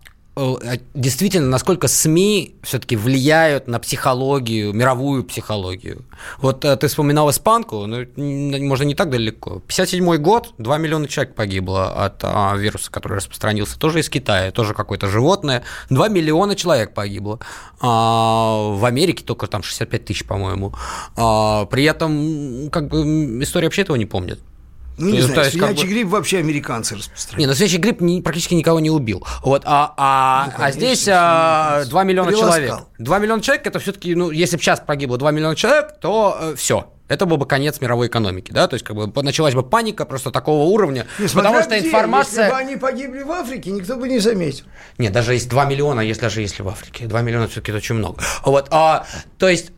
действительно, 0.95 1.47
насколько 1.49 1.87
СМИ 1.87 2.57
все-таки 2.63 2.97
влияют 2.97 3.69
на 3.69 3.79
психологию, 3.79 4.73
мировую 4.73 5.23
психологию. 5.25 6.05
Вот 6.39 6.65
э, 6.65 6.77
ты 6.77 6.89
вспоминал 6.89 7.31
испанку, 7.31 7.87
ну, 7.87 8.05
можно 8.17 8.85
не 8.85 8.97
так 8.97 9.11
далеко. 9.11 9.61
57 9.61 10.17
год, 10.17 10.55
2 10.59 10.79
миллиона 10.79 11.07
человек 11.07 11.37
погибло 11.37 12.05
от 12.05 12.21
а, 12.23 12.57
вируса, 12.57 12.91
который 12.91 13.19
распространился, 13.19 13.79
тоже 13.79 14.01
из 14.01 14.09
Китая, 14.09 14.51
тоже 14.51 14.75
какое-то 14.75 15.07
животное. 15.07 15.63
2 15.91 16.09
миллиона 16.09 16.57
человек 16.57 16.95
погибло. 16.95 17.39
А, 17.81 18.71
в 18.73 18.85
Америке 18.85 19.23
только 19.25 19.47
там 19.47 19.63
65 19.63 20.05
тысяч, 20.05 20.27
по-моему. 20.27 20.75
А, 21.17 21.67
при 21.67 21.85
этом, 21.85 22.71
как 22.71 22.89
бы, 22.89 23.43
история 23.43 23.69
вообще 23.69 23.83
этого 23.83 23.97
не 23.97 24.07
помнит. 24.07 24.41
Ну, 24.97 25.07
То 25.07 25.11
не 25.11 25.17
есть, 25.19 25.27
знаю, 25.29 25.35
то 25.35 25.45
есть, 25.47 25.59
как 25.59 25.69
свинячий 25.71 25.89
бы- 25.89 25.93
грипп 25.95 26.09
вообще 26.09 26.39
американцы 26.39 26.95
не, 26.95 27.01
распространяют. 27.01 27.51
ну 27.51 27.55
свежий 27.57 27.79
грипп 27.81 28.01
ни- 28.01 28.21
практически 28.21 28.55
никого 28.55 28.79
не 28.81 28.91
убил. 28.91 29.27
Вот, 29.43 29.63
а, 29.65 29.93
а, 29.97 30.45
Ну, 30.47 30.53
а 30.55 30.57
конечно, 30.57 30.81
здесь 30.81 31.03
свиньи 31.03 31.19
а, 31.21 31.73
убийцы. 31.79 31.91
2 31.91 32.05
миллиона 32.05 32.29
Приласкал. 32.29 32.53
человек. 32.55 32.79
2 32.99 33.19
миллиона 33.19 33.43
человек 33.43 33.67
это 33.67 33.79
все-таки, 33.81 34.15
ну, 34.15 34.31
если 34.31 34.57
бы 34.57 34.63
сейчас 34.63 34.81
погибло 34.81 35.19
2 35.19 35.31
миллиона 35.33 35.57
человек, 35.57 35.99
то 36.01 36.53
все. 36.57 36.91
Это 37.07 37.27
был 37.27 37.37
бы 37.37 37.45
конец 37.45 37.81
мировой 37.83 38.07
экономики, 38.07 38.51
да, 38.51 38.67
то 38.67 38.75
есть 38.75 38.85
как 38.85 38.97
бы 38.97 39.23
началась 39.23 39.53
бы 39.55 39.63
паника 39.63 40.07
просто 40.07 40.31
такого 40.31 40.65
уровня, 40.65 41.07
Несмотря 41.19 41.51
потому 41.51 41.63
что 41.65 41.79
где, 41.79 41.89
информация... 41.89 42.45
Если 42.45 42.55
бы 42.55 42.59
они 42.59 42.77
погибли 42.77 43.23
в 43.25 43.31
Африке, 43.31 43.71
никто 43.73 43.97
бы 43.97 44.09
не 44.09 44.21
заметил. 44.21 44.65
Нет, 44.97 45.13
даже 45.13 45.35
есть 45.35 45.49
2 45.51 45.65
миллиона, 45.67 46.01
если 46.01 46.23
даже 46.23 46.41
если 46.41 46.63
в 46.63 46.69
Африке. 46.69 47.07
2 47.07 47.21
миллиона 47.21 47.47
все-таки 47.49 47.73
это 47.73 47.79
очень 47.79 47.97
много. 47.97 48.23
Вот, 48.45 48.69
а, 48.71 49.05
то 49.39 49.49
есть 49.49 49.73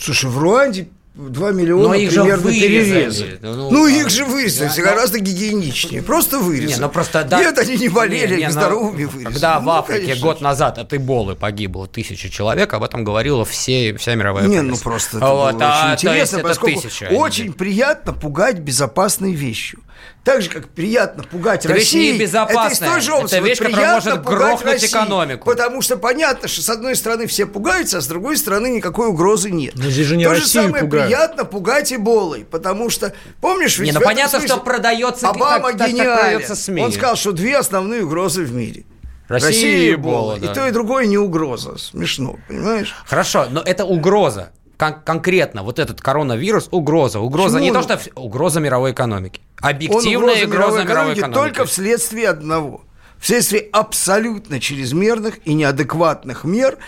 Слушай, 0.00 0.30
в 0.30 0.38
Руанде 0.38 0.86
2 1.18 1.50
миллиона 1.50 1.88
Но 1.88 1.94
их 1.94 2.12
же 2.12 2.20
примерно 2.20 2.42
вырезали. 2.44 2.68
перерезали. 2.68 3.38
Ну, 3.42 3.70
Ну, 3.72 3.84
а, 3.86 3.90
их 3.90 4.08
же 4.08 4.24
вырезали, 4.24 4.70
да, 4.76 4.82
гораздо 4.82 5.18
гигиеничнее. 5.18 6.00
Просто 6.02 6.38
вырезали. 6.38 6.74
Не, 6.74 6.80
ну 6.80 6.88
просто 6.88 7.24
да. 7.24 7.40
Нет, 7.40 7.58
они 7.58 7.76
не 7.76 7.88
болели, 7.88 8.34
Не, 8.34 8.40
не, 8.42 8.46
ну, 8.46 8.52
здоровыми 8.52 9.04
вырезали. 9.04 9.32
Когда 9.32 9.58
в 9.58 9.64
Ну, 9.64 9.70
Африке 9.72 10.00
конечно. 10.02 10.22
год 10.22 10.40
назад 10.40 10.78
от 10.78 10.94
Эболы 10.94 11.34
погибло 11.34 11.88
тысяча 11.88 12.30
человек, 12.30 12.72
об 12.72 12.84
этом 12.84 13.02
говорила 13.02 13.44
все, 13.44 13.96
вся 13.96 14.14
мировая 14.14 14.44
Не, 14.46 14.60
пресса. 14.60 14.64
ну 14.70 14.76
просто 14.76 15.16
это 15.16 15.26
Вот, 15.26 15.54
было 15.56 15.64
а, 15.64 15.92
очень 15.94 16.08
интересно, 16.08 16.38
поскольку 16.40 16.80
тысяча, 16.82 17.04
очень 17.10 17.52
приятно 17.52 18.12
пугать 18.12 18.58
безопасной 18.60 19.32
вещью. 19.32 19.80
Так 20.24 20.42
же, 20.42 20.50
как 20.50 20.68
приятно 20.68 21.22
пугать 21.22 21.64
Это 21.64 21.72
вещь 21.74 21.84
Россию. 21.84 22.14
небезопасная. 22.14 22.64
Это 22.66 22.72
из 22.74 22.78
той 22.78 23.00
же 23.00 23.12
области. 23.14 23.34
Это 23.36 23.44
вещь, 23.46 23.58
Вот 23.60 23.66
которая 23.68 23.86
приятно 23.86 24.10
может 24.10 24.24
пугать 24.24 24.38
грохнуть 24.38 24.72
Россию, 24.74 24.90
экономику. 24.90 25.44
Потому 25.46 25.82
что 25.82 25.96
понятно, 25.96 26.48
что 26.48 26.62
с 26.62 26.68
одной 26.68 26.96
стороны 26.96 27.26
все 27.26 27.46
пугаются, 27.46 27.98
а 27.98 28.00
с 28.02 28.06
другой 28.06 28.36
стороны 28.36 28.66
никакой 28.68 29.08
угрозы 29.08 29.50
нет. 29.50 29.74
Но 29.76 29.88
здесь 29.88 30.06
же 30.06 30.16
не 30.16 30.24
То 30.24 30.34
же 30.34 30.40
Россию 30.42 30.64
самое 30.64 30.84
пугают. 30.84 31.06
приятно 31.06 31.44
пугать 31.44 31.92
Эболой, 31.92 32.44
потому 32.44 32.90
что, 32.90 33.12
помнишь, 33.40 33.78
ведь 33.78 33.86
Не, 33.88 33.92
ну 33.98 34.00
понятно, 34.04 34.38
смысле 34.40 34.48
что 34.56 34.64
продается, 34.64 35.28
Обама 35.28 35.72
так- 35.72 35.96
так- 35.96 36.46
так. 36.46 36.58
Он 36.78 36.92
сказал, 36.92 37.16
что 37.16 37.32
две 37.32 37.56
основные 37.56 38.04
угрозы 38.04 38.42
в 38.44 38.52
мире. 38.52 38.84
Россия 39.28 39.90
и 39.90 39.94
Эбола, 39.94 40.36
И 40.36 40.40
да. 40.40 40.54
то, 40.54 40.66
и 40.66 40.70
другое 40.70 41.04
не 41.06 41.18
угроза. 41.18 41.76
Смешно, 41.76 42.36
понимаешь? 42.48 42.94
Хорошо, 43.06 43.46
но 43.50 43.60
это 43.60 43.84
угроза. 43.84 44.52
Кон- 44.78 45.02
конкретно 45.04 45.64
вот 45.64 45.78
этот 45.80 46.00
коронавирус 46.00 46.68
угроза. 46.70 47.18
Угроза 47.18 47.58
Почему 47.58 47.64
не 47.64 47.72
то, 47.72 47.82
что 47.82 48.00
угроза 48.14 48.60
мировой 48.60 48.92
экономики. 48.92 49.40
Он 49.60 49.70
Объективная 49.70 50.46
угроза 50.46 50.84
мировой 50.84 51.14
экономики. 51.14 51.34
только 51.34 51.64
вследствие 51.64 52.28
одного. 52.28 52.82
Вследствие 53.18 53.68
абсолютно 53.72 54.60
чрезмерных 54.60 55.40
и 55.44 55.54
неадекватных 55.54 56.44
мер. 56.44 56.78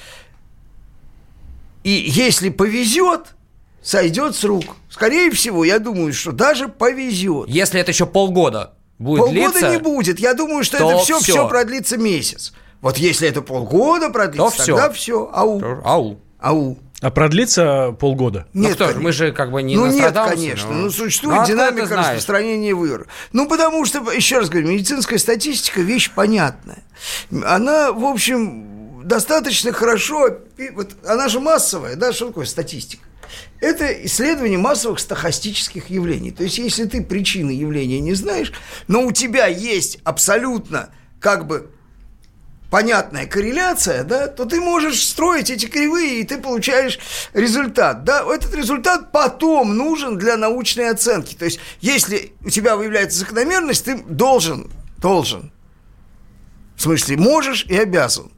И 1.83 1.91
если 1.91 2.51
повезет, 2.51 3.35
сойдет 3.83 4.37
с 4.37 4.45
рук. 4.45 4.77
Скорее 4.89 5.33
всего, 5.33 5.65
я 5.65 5.81
думаю, 5.81 6.13
что 6.13 6.31
даже 6.31 6.69
повезет. 6.69 7.49
Если 7.49 7.81
это 7.81 7.91
еще 7.91 8.07
полгода 8.07 8.75
будет 8.99 9.25
Полгода 9.25 9.51
длиться, 9.51 9.71
не 9.71 9.79
будет. 9.79 10.21
Я 10.21 10.35
думаю, 10.35 10.63
что 10.63 10.79
то 10.79 10.91
это 10.93 10.99
все, 11.03 11.19
всё. 11.19 11.33
все 11.33 11.49
продлится 11.49 11.97
месяц. 11.97 12.53
Вот 12.81 12.99
если 12.99 13.29
это 13.29 13.43
полгода 13.43 14.11
продлится, 14.11 14.59
То 14.59 14.67
тогда 14.67 14.91
все. 14.93 15.29
Ау. 15.33 15.61
Ау. 15.85 16.21
Ау. 16.39 16.79
А 17.01 17.11
продлится 17.11 17.97
полгода? 17.99 18.47
Ну 18.53 18.65
Нет, 18.69 18.75
кто 18.75 18.85
же, 18.85 18.93
конечно. 18.93 19.03
мы 19.03 19.13
же 19.13 19.33
как 19.33 19.51
бы 19.53 19.63
не 19.63 19.75
ну 19.75 19.87
нет, 19.87 19.95
Нострадамусы, 19.95 20.35
конечно. 20.37 20.71
но- 20.71 20.79
Ну, 20.83 20.91
существует 20.91 21.39
Ну, 21.39 21.45
ты 21.47 21.53
динамика 21.53 21.97
распространения 21.97 22.73
вируса. 22.73 23.09
Ну, 23.33 23.49
потому 23.49 23.87
что, 23.87 23.99
еще 24.13 24.39
раз 24.39 24.51
говорю, 24.51 24.69
медицинская 24.69 25.19
статистика– 25.19 25.81
вещь 25.83 26.11
понятная. 26.15 26.83
Она, 27.45 27.93
в 27.93 28.05
общем, 28.05 29.01
достаточно 29.05 29.73
хорошо... 29.73 30.29
Вот 30.75 30.91
она 31.07 31.29
же 31.29 31.41
массовая, 31.41 31.97
да, 31.97 32.13
что 32.13 32.27
такое 32.29 32.45
статистика? 32.45 33.03
Это 33.61 33.87
исследование 34.05 34.59
массовых 34.59 34.99
стахастических 34.99 35.89
явлений. 35.89 36.33
То 36.33 36.43
есть, 36.43 36.59
если 36.59 36.85
ты 36.85 37.03
причины 37.03 37.51
явления 37.51 38.01
не 38.01 38.13
знаешь, 38.13 38.53
но 38.89 39.03
у 39.07 39.13
тебя 39.13 39.47
есть 39.47 39.99
абсолютно 40.05 40.91
как 41.19 41.47
бы 41.47 41.71
понятная 42.71 43.27
корреляция, 43.27 44.05
да, 44.05 44.29
то 44.29 44.45
ты 44.45 44.61
можешь 44.61 45.03
строить 45.03 45.51
эти 45.51 45.67
кривые, 45.67 46.21
и 46.21 46.25
ты 46.25 46.39
получаешь 46.39 46.99
результат. 47.35 48.05
Да? 48.05 48.25
Этот 48.33 48.55
результат 48.55 49.11
потом 49.13 49.77
нужен 49.77 50.17
для 50.17 50.37
научной 50.37 50.91
оценки. 50.91 51.35
То 51.35 51.47
есть, 51.47 51.59
если 51.81 52.33
у 52.45 52.51
тебя 52.51 52.77
выявляется 52.77 53.19
закономерность, 53.19 53.85
ты 53.85 53.99
должен, 53.99 54.71
должен, 54.99 55.53
в 56.77 56.83
смысле, 56.83 57.17
можешь 57.17 57.67
и 57.67 57.77
обязан, 57.77 58.31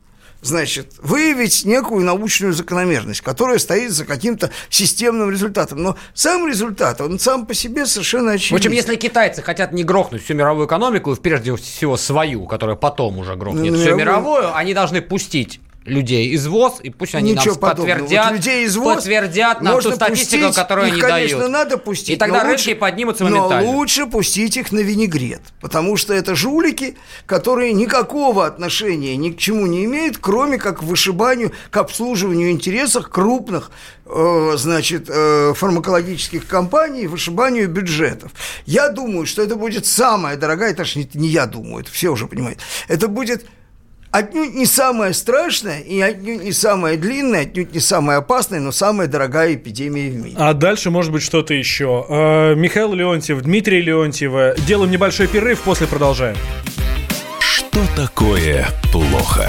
значит, 0.42 0.94
выявить 0.98 1.64
некую 1.64 2.04
научную 2.04 2.52
закономерность, 2.52 3.20
которая 3.22 3.58
стоит 3.58 3.92
за 3.92 4.04
каким-то 4.04 4.50
системным 4.68 5.30
результатом. 5.30 5.82
Но 5.82 5.96
сам 6.12 6.46
результат, 6.46 7.00
он 7.00 7.18
сам 7.18 7.46
по 7.46 7.54
себе 7.54 7.86
совершенно 7.86 8.32
В 8.32 8.34
очевиден. 8.34 8.56
общем, 8.56 8.72
если 8.72 8.96
китайцы 8.96 9.40
хотят 9.40 9.72
не 9.72 9.84
грохнуть 9.84 10.24
всю 10.24 10.34
мировую 10.34 10.66
экономику, 10.66 11.16
прежде 11.16 11.56
всего 11.56 11.96
свою, 11.96 12.46
которая 12.46 12.76
потом 12.76 13.18
уже 13.18 13.36
грохнет 13.36 13.72
Ну, 13.72 13.78
всю 13.78 13.94
мировую, 13.94 14.54
они 14.54 14.74
должны 14.74 15.00
пустить 15.00 15.60
людей 15.84 16.28
из 16.28 16.46
ВОЗ, 16.46 16.80
и 16.82 16.90
пусть 16.90 17.14
они 17.14 17.32
Ничего 17.32 17.54
нам 17.54 17.60
подтвердят, 17.60 18.26
вот 18.26 18.36
людей 18.36 18.64
из 18.64 18.76
ВОЗ 18.76 18.96
подтвердят 18.96 19.60
нам 19.60 19.80
ту 19.80 19.92
статистику, 19.92 20.46
пустить, 20.46 20.54
которую 20.54 20.88
их, 20.88 20.92
они 20.94 21.02
конечно, 21.02 21.38
дают. 21.38 21.52
надо 21.52 21.78
пустить. 21.78 22.10
И 22.10 22.16
тогда 22.16 22.44
рынки 22.44 22.68
лучше, 22.68 22.74
поднимутся 22.76 23.24
моментально. 23.24 23.66
Но 23.66 23.72
лучше 23.72 24.06
пустить 24.06 24.56
их 24.56 24.72
на 24.72 24.80
винегрет, 24.80 25.42
потому 25.60 25.96
что 25.96 26.14
это 26.14 26.34
жулики, 26.34 26.96
которые 27.26 27.72
никакого 27.72 28.46
отношения 28.46 29.16
ни 29.16 29.30
к 29.30 29.38
чему 29.38 29.66
не 29.66 29.84
имеют, 29.84 30.18
кроме 30.18 30.58
как 30.58 30.78
к 30.78 30.82
вышибанию, 30.82 31.52
к 31.70 31.76
обслуживанию 31.76 32.50
интересов 32.50 33.08
крупных 33.08 33.70
э, 34.06 34.52
значит, 34.56 35.06
э, 35.08 35.52
фармакологических 35.54 36.46
компаний, 36.46 37.06
вышибанию 37.06 37.68
бюджетов. 37.68 38.32
Я 38.66 38.88
думаю, 38.88 39.26
что 39.26 39.42
это 39.42 39.56
будет 39.56 39.86
самая 39.86 40.36
дорогая, 40.36 40.70
это 40.70 40.84
не, 40.94 41.08
не 41.14 41.28
я 41.28 41.46
думаю, 41.46 41.82
это 41.82 41.90
все 41.90 42.10
уже 42.10 42.26
понимают, 42.26 42.60
это 42.88 43.08
будет 43.08 43.46
отнюдь 44.12 44.54
не 44.54 44.66
самая 44.66 45.12
страшная 45.12 45.80
и 45.80 46.00
отнюдь 46.00 46.44
не 46.44 46.52
самая 46.52 46.96
длинная, 46.96 47.42
отнюдь 47.42 47.74
не 47.74 47.80
самая 47.80 48.18
опасная, 48.18 48.60
но 48.60 48.70
самая 48.70 49.08
дорогая 49.08 49.54
эпидемия 49.54 50.10
в 50.10 50.16
мире. 50.16 50.36
А 50.38 50.52
дальше 50.52 50.90
может 50.90 51.10
быть 51.10 51.22
что-то 51.22 51.54
еще. 51.54 52.06
Э, 52.08 52.54
Михаил 52.54 52.92
Леонтьев, 52.94 53.40
Дмитрий 53.42 53.80
Леонтьев. 53.80 54.58
Делаем 54.66 54.92
небольшой 54.92 55.26
перерыв, 55.26 55.62
после 55.62 55.86
продолжаем. 55.86 56.36
Что 57.40 57.80
такое 57.96 58.66
плохо? 58.92 59.48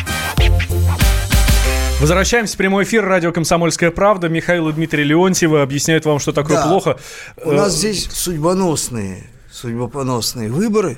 Возвращаемся 2.01 2.55
в 2.55 2.57
прямой 2.57 2.83
эфир. 2.83 3.05
Радио 3.05 3.31
«Комсомольская 3.31 3.91
правда». 3.91 4.27
Михаил 4.27 4.69
и 4.69 4.73
Дмитрий 4.73 5.03
Леонтьевы 5.03 5.61
объясняют 5.61 6.03
вам, 6.03 6.17
что 6.17 6.31
такое 6.31 6.57
да. 6.57 6.65
плохо. 6.65 6.97
У 7.45 7.51
нас 7.51 7.73
здесь 7.73 8.09
судьбоносные, 8.11 9.29
судьбоносные 9.51 10.49
выборы 10.49 10.97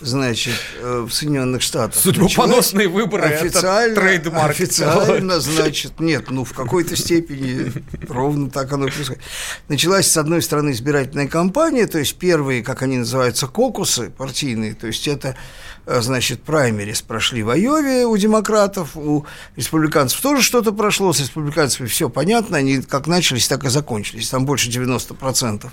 значит, 0.00 0.54
э, 0.80 1.06
в 1.08 1.12
Соединенных 1.12 1.60
Штатах. 1.60 2.00
Судьбоносные 2.00 2.86
выборы 2.86 3.24
официально, 3.24 3.94
это 3.94 4.00
трейдмарк. 4.00 4.50
Официально, 4.50 5.40
значит, 5.40 5.98
нет, 5.98 6.30
ну, 6.30 6.44
в 6.44 6.52
какой-то 6.52 6.94
степени 6.94 7.72
ровно 8.08 8.48
так 8.48 8.72
оно 8.72 8.86
и 8.86 8.92
происходит. 8.92 9.20
Началась, 9.66 10.06
с 10.06 10.16
одной 10.16 10.40
стороны, 10.40 10.70
избирательная 10.70 11.26
кампания, 11.26 11.88
то 11.88 11.98
есть 11.98 12.14
первые, 12.14 12.62
как 12.62 12.82
они 12.82 12.98
называются, 12.98 13.48
кокусы 13.48 14.10
партийные, 14.16 14.74
то 14.74 14.86
есть 14.86 15.08
это 15.08 15.30
Э, 15.30 15.77
значит, 15.88 16.42
праймерис 16.42 17.02
прошли 17.02 17.42
в 17.42 17.50
Айове 17.50 18.04
у 18.04 18.16
демократов, 18.16 18.96
у 18.96 19.24
республиканцев 19.56 20.20
тоже 20.20 20.42
что-то 20.42 20.72
прошло, 20.72 21.12
с 21.12 21.20
республиканцами 21.20 21.86
все 21.86 22.10
понятно, 22.10 22.58
они 22.58 22.82
как 22.82 23.06
начались, 23.06 23.48
так 23.48 23.64
и 23.64 23.68
закончились, 23.68 24.28
там 24.28 24.44
больше 24.44 24.68
90%, 24.68 25.66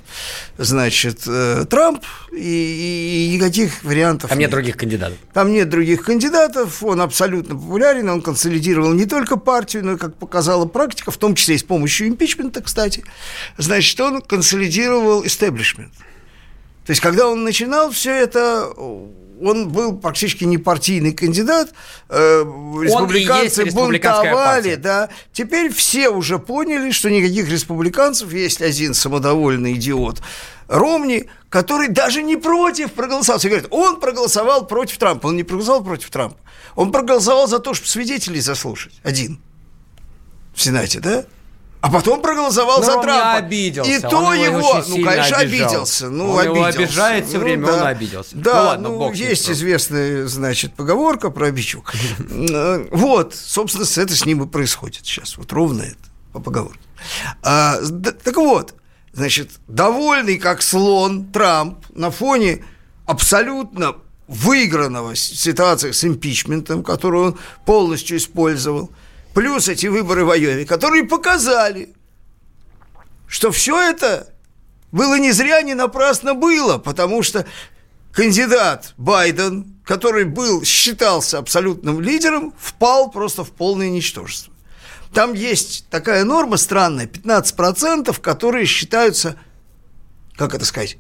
значит, 0.58 1.24
э, 1.28 1.66
Трамп, 1.70 2.04
и, 2.32 3.28
и 3.30 3.36
никаких 3.36 3.84
вариантов 3.84 4.30
Там 4.30 4.40
нет, 4.40 4.48
нет 4.48 4.52
других 4.52 4.78
кандидатов. 4.78 5.18
Там 5.34 5.52
нет 5.52 5.70
других 5.70 6.04
кандидатов, 6.04 6.82
он 6.82 7.02
абсолютно 7.02 7.56
популярен, 7.56 8.10
он 8.10 8.22
консолидировал 8.22 8.94
не 8.94 9.06
только 9.06 9.36
партию, 9.36 9.84
но 9.86 9.94
и, 9.94 9.98
как 9.98 10.16
показала 10.16 10.66
практика, 10.66 11.12
в 11.12 11.18
том 11.18 11.36
числе 11.36 11.56
и 11.56 11.58
с 11.58 11.64
помощью 11.64 12.08
импичмента, 12.08 12.62
кстати, 12.62 13.04
значит, 13.58 14.00
он 14.00 14.22
консолидировал 14.22 15.26
истеблишмент. 15.26 15.94
То 16.86 16.92
есть, 16.92 17.02
когда 17.02 17.28
он 17.28 17.44
начинал 17.44 17.92
все 17.92 18.12
это, 18.12 18.72
он 19.42 19.70
был 19.70 19.98
практически 19.98 20.44
не 20.44 20.58
партийный 20.58 21.14
кандидат, 21.14 21.74
э, 22.10 22.44
республиканцы 22.82 23.66
бунтовали, 23.66 24.76
да. 24.76 25.10
Теперь 25.34 25.74
все 25.74 26.10
уже 26.10 26.40
поняли, 26.40 26.92
что 26.92 27.10
никаких 27.10 27.50
республиканцев, 27.50 28.32
есть 28.34 28.62
один 28.62 28.94
самодовольный 28.94 29.74
идиот 29.74 30.22
Ромни, 30.68 31.30
который 31.50 31.90
даже 31.90 32.24
не 32.24 32.38
против 32.38 32.94
проголосовал. 32.94 33.40
Все 33.40 33.50
говорят, 33.50 33.68
он 33.72 34.00
проголосовал 34.00 34.66
против 34.66 34.98
Трампа. 34.98 35.28
Он 35.28 35.36
не 35.36 35.44
проголосовал 35.44 35.84
против 35.84 36.10
Трампа. 36.10 36.38
Он 36.76 36.92
проголосовал 36.92 37.48
за 37.48 37.60
то, 37.60 37.74
чтобы 37.74 37.88
свидетелей 37.88 38.42
заслушать. 38.42 38.94
Один. 39.04 39.40
В 40.54 40.62
Сенате, 40.62 41.00
да? 41.00 41.26
А 41.86 41.90
потом 41.92 42.20
проголосовал 42.20 42.80
Но 42.80 42.84
за 42.84 43.00
Трампа. 43.00 43.34
обиделся. 43.36 43.92
И 43.92 44.00
то 44.00 44.34
его, 44.34 44.84
ну, 44.88 45.04
конечно, 45.04 45.38
обиделся. 45.38 46.10
Ну, 46.10 46.32
он 46.32 46.40
обиделся. 46.40 46.58
его 46.58 46.66
обижает 46.66 47.28
все 47.28 47.38
время, 47.38 47.62
ну, 47.62 47.68
да. 47.68 47.76
он 47.76 47.88
обиделся. 47.88 48.30
Да, 48.36 48.54
ну, 48.54 48.66
ладно, 48.66 48.90
ну 48.90 49.14
есть 49.14 49.52
известная, 49.52 50.26
значит, 50.26 50.74
поговорка 50.74 51.30
про 51.30 51.46
обидчик. 51.46 51.94
Вот, 52.90 53.36
собственно, 53.36 53.84
это 53.84 54.16
с 54.16 54.26
ним 54.26 54.42
и 54.42 54.48
происходит 54.48 55.06
сейчас. 55.06 55.38
Вот 55.38 55.54
ровно 55.54 55.84
это, 55.84 55.96
по 56.34 56.40
поговорке. 56.40 56.80
А, 57.44 57.78
да, 57.84 58.14
так 58.14 58.38
вот, 58.38 58.74
значит, 59.14 59.52
довольный 59.68 60.40
как 60.40 60.64
слон 60.64 61.26
Трамп 61.26 61.86
на 61.94 62.10
фоне 62.10 62.66
абсолютно 63.06 63.98
выигранного 64.28 65.16
ситуации 65.16 65.92
с 65.92 66.04
импичментом, 66.04 66.84
которую 66.84 67.26
он 67.26 67.38
полностью 67.64 68.18
использовал– 68.18 68.90
плюс 69.36 69.68
эти 69.68 69.88
выборы 69.88 70.26
в 70.26 70.32
Айове, 70.32 70.66
которые 70.66 71.04
показали, 71.04 71.94
что 73.28 73.52
все 73.52 73.80
это 73.80 74.34
было 74.92 75.20
не 75.20 75.32
зря, 75.34 75.62
не 75.62 75.74
напрасно 75.74 76.34
было, 76.34 76.78
потому 76.78 77.22
что 77.22 77.46
кандидат 78.14 78.94
Байден, 78.98 79.76
который 79.84 80.24
был, 80.24 80.64
считался 80.64 81.38
абсолютным 81.38 82.00
лидером, 82.00 82.54
впал 82.58 83.12
просто 83.12 83.44
в 83.44 83.52
полное 83.52 83.90
ничтожество. 83.90 84.54
Там 85.14 85.34
есть 85.34 85.86
такая 85.90 86.24
норма 86.24 86.56
странная, 86.56 87.06
15%, 87.06 88.20
которые 88.22 88.66
считаются, 88.66 89.36
как 90.38 90.54
это 90.56 90.64
сказать, 90.64 90.98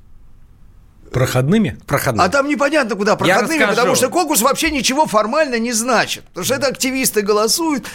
Проходными? 1.16 1.78
Проходными. 1.88 2.28
А 2.28 2.30
там 2.30 2.50
непонятно, 2.50 2.98
куда 2.98 3.16
проходными, 3.16 3.66
потому 3.66 3.96
что 3.96 4.10
кокус 4.10 4.42
вообще 4.42 4.70
ничего 4.70 5.06
формально 5.06 5.58
не 5.58 5.72
значит. 5.72 6.26
Потому 6.26 6.44
что 6.44 6.56
это 6.56 6.68
активисты 6.68 7.22
голосуют. 7.22 7.86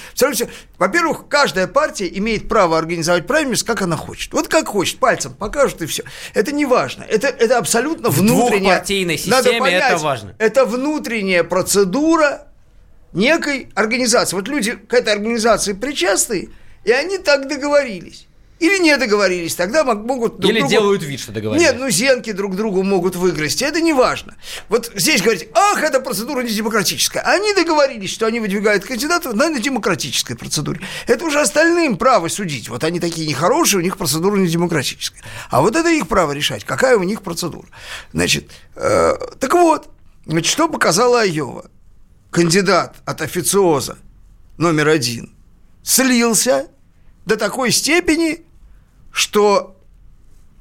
Во-первых, 0.79 1.29
каждая 1.29 1.67
партия 1.67 2.09
имеет 2.15 2.49
право 2.49 2.79
организовать 2.79 3.27
праймерис, 3.27 3.63
как 3.63 3.83
она 3.83 3.99
хочет. 3.99 4.33
Вот 4.33 4.49
как 4.49 4.69
хочет, 4.69 5.01
пальцем 5.01 5.35
покажут 5.35 5.83
и 5.83 5.87
все. 5.87 6.03
Это 6.33 6.53
не 6.53 6.65
важно. 6.65 7.03
Это, 7.03 7.27
это 7.27 7.59
абсолютно 7.59 8.09
В 8.09 8.17
внутренняя... 8.17 8.61
двухпартийной 8.61 9.19
системе 9.19 9.59
понять, 9.59 9.85
это 9.93 9.99
важно. 9.99 10.35
Это 10.39 10.65
внутренняя 10.65 11.45
процедура 11.45 12.47
некой 13.13 13.69
организации. 13.75 14.35
Вот 14.35 14.49
люди 14.49 14.73
к 14.73 14.95
этой 14.95 15.13
организации 15.13 15.75
причастны, 15.75 16.49
и 16.85 16.91
они 16.91 17.19
так 17.19 17.49
договорились. 17.49 18.29
Или 18.61 18.79
не 18.79 18.97
договорились, 18.99 19.55
тогда 19.55 19.85
могут 19.85 20.39
друг 20.39 20.53
Или 20.53 20.61
другу... 20.61 20.71
делают 20.71 21.03
вид, 21.03 21.19
что 21.19 21.33
договорились. 21.33 21.67
Нет, 21.67 21.77
ну 21.81 21.89
зенки 21.89 22.31
друг 22.33 22.57
другу 22.57 22.83
могут 22.83 23.17
выгрызть, 23.17 23.63
это 23.63 23.81
не 23.81 23.95
важно. 23.95 24.37
Вот 24.69 24.93
здесь 24.95 25.23
говорить, 25.23 25.49
ах, 25.55 25.83
эта 25.83 25.99
процедура 25.99 26.43
не 26.43 26.51
демократическая. 26.51 27.21
Они 27.21 27.55
договорились, 27.55 28.11
что 28.11 28.27
они 28.27 28.39
выдвигают 28.39 28.85
кандидатов 28.85 29.33
на 29.33 29.59
демократической 29.59 30.35
процедуре. 30.35 30.83
Это 31.07 31.25
уже 31.25 31.41
остальным 31.41 31.97
право 31.97 32.29
судить. 32.29 32.69
Вот 32.69 32.85
они 32.85 33.01
такие 33.01 33.27
нехорошие, 33.27 33.81
у 33.81 33.83
них 33.83 33.97
процедура 33.97 34.37
не 34.37 34.47
демократическая. 34.47 35.23
А 35.49 35.63
вот 35.63 35.75
это 35.75 35.89
их 35.89 36.07
право 36.07 36.33
решать, 36.33 36.65
какая 36.65 36.99
у 36.99 37.03
них 37.03 37.23
процедура. 37.23 37.67
Значит, 38.13 38.51
э, 38.77 39.15
так 39.39 39.55
вот, 39.55 39.89
значит, 40.27 40.53
что 40.53 40.69
показала 40.69 41.23
Айова? 41.23 41.71
Кандидат 42.31 42.97
от 43.07 43.23
официоза 43.23 43.97
номер 44.59 44.89
один 44.89 45.35
слился 45.83 46.69
до 47.25 47.37
такой 47.37 47.71
степени, 47.71 48.45
что, 49.13 49.77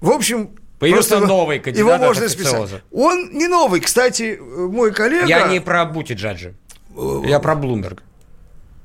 в 0.02 0.10
общем, 0.10 0.56
Появился 0.80 1.20
новый 1.20 1.60
кандидат 1.60 1.88
Его 1.88 1.98
можно 1.98 2.30
списать. 2.30 2.82
Он 2.92 3.32
не 3.34 3.48
новый, 3.48 3.82
кстати, 3.82 4.40
мой 4.40 4.94
коллега... 4.94 5.28
Я 5.28 5.48
не 5.48 5.60
про 5.60 5.86
Бути 5.86 6.14
Джаджи. 6.14 6.56
Я 7.26 7.40
про 7.40 7.56
Блумберг. 7.56 8.04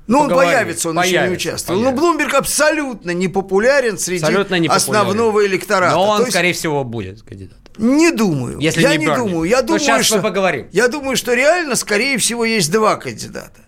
Ну, 0.07 0.21
он 0.21 0.29
появится, 0.29 0.91
он 0.91 0.97
появится, 0.97 1.21
еще 1.23 1.29
не 1.29 1.37
участвовал. 1.37 1.81
Появится. 1.81 2.03
Но 2.03 2.07
Блумберг 2.07 2.35
абсолютно 2.35 3.13
не 3.13 3.29
популярен 3.29 3.97
среди 3.97 4.23
абсолютно 4.23 4.59
не 4.59 4.69
основного 4.69 5.47
электората. 5.47 5.95
Но 5.95 6.09
он, 6.09 6.21
есть, 6.21 6.33
скорее 6.33 6.53
всего, 6.53 6.85
будет 6.85 7.23
кандидат. 7.23 7.59
Не 7.79 8.11
думаю. 8.11 8.59
Если 8.59 8.83
я 8.83 8.97
не, 8.97 9.07
не 9.07 9.15
думаю. 9.15 9.45
Я 9.45 9.63
думаю, 9.63 9.81
сейчас 9.81 10.05
что, 10.05 10.17
мы 10.17 10.23
поговорим. 10.23 10.69
Я 10.73 10.89
думаю, 10.89 11.17
что 11.17 11.33
реально, 11.33 11.75
скорее 11.75 12.19
всего, 12.19 12.45
есть 12.45 12.71
два 12.71 12.97
кандидата. 12.97 13.63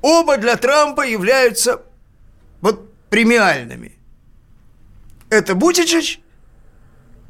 Оба 0.00 0.36
для 0.36 0.56
Трампа 0.56 1.06
являются 1.06 1.82
вот 2.60 2.88
премиальными 3.10 3.99
это 5.30 5.54
Бутичич, 5.54 6.20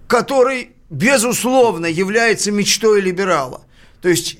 который, 0.08 0.72
безусловно, 0.90 1.86
является 1.86 2.50
мечтой 2.50 3.00
либерала. 3.00 3.62
То 4.02 4.08
есть 4.08 4.38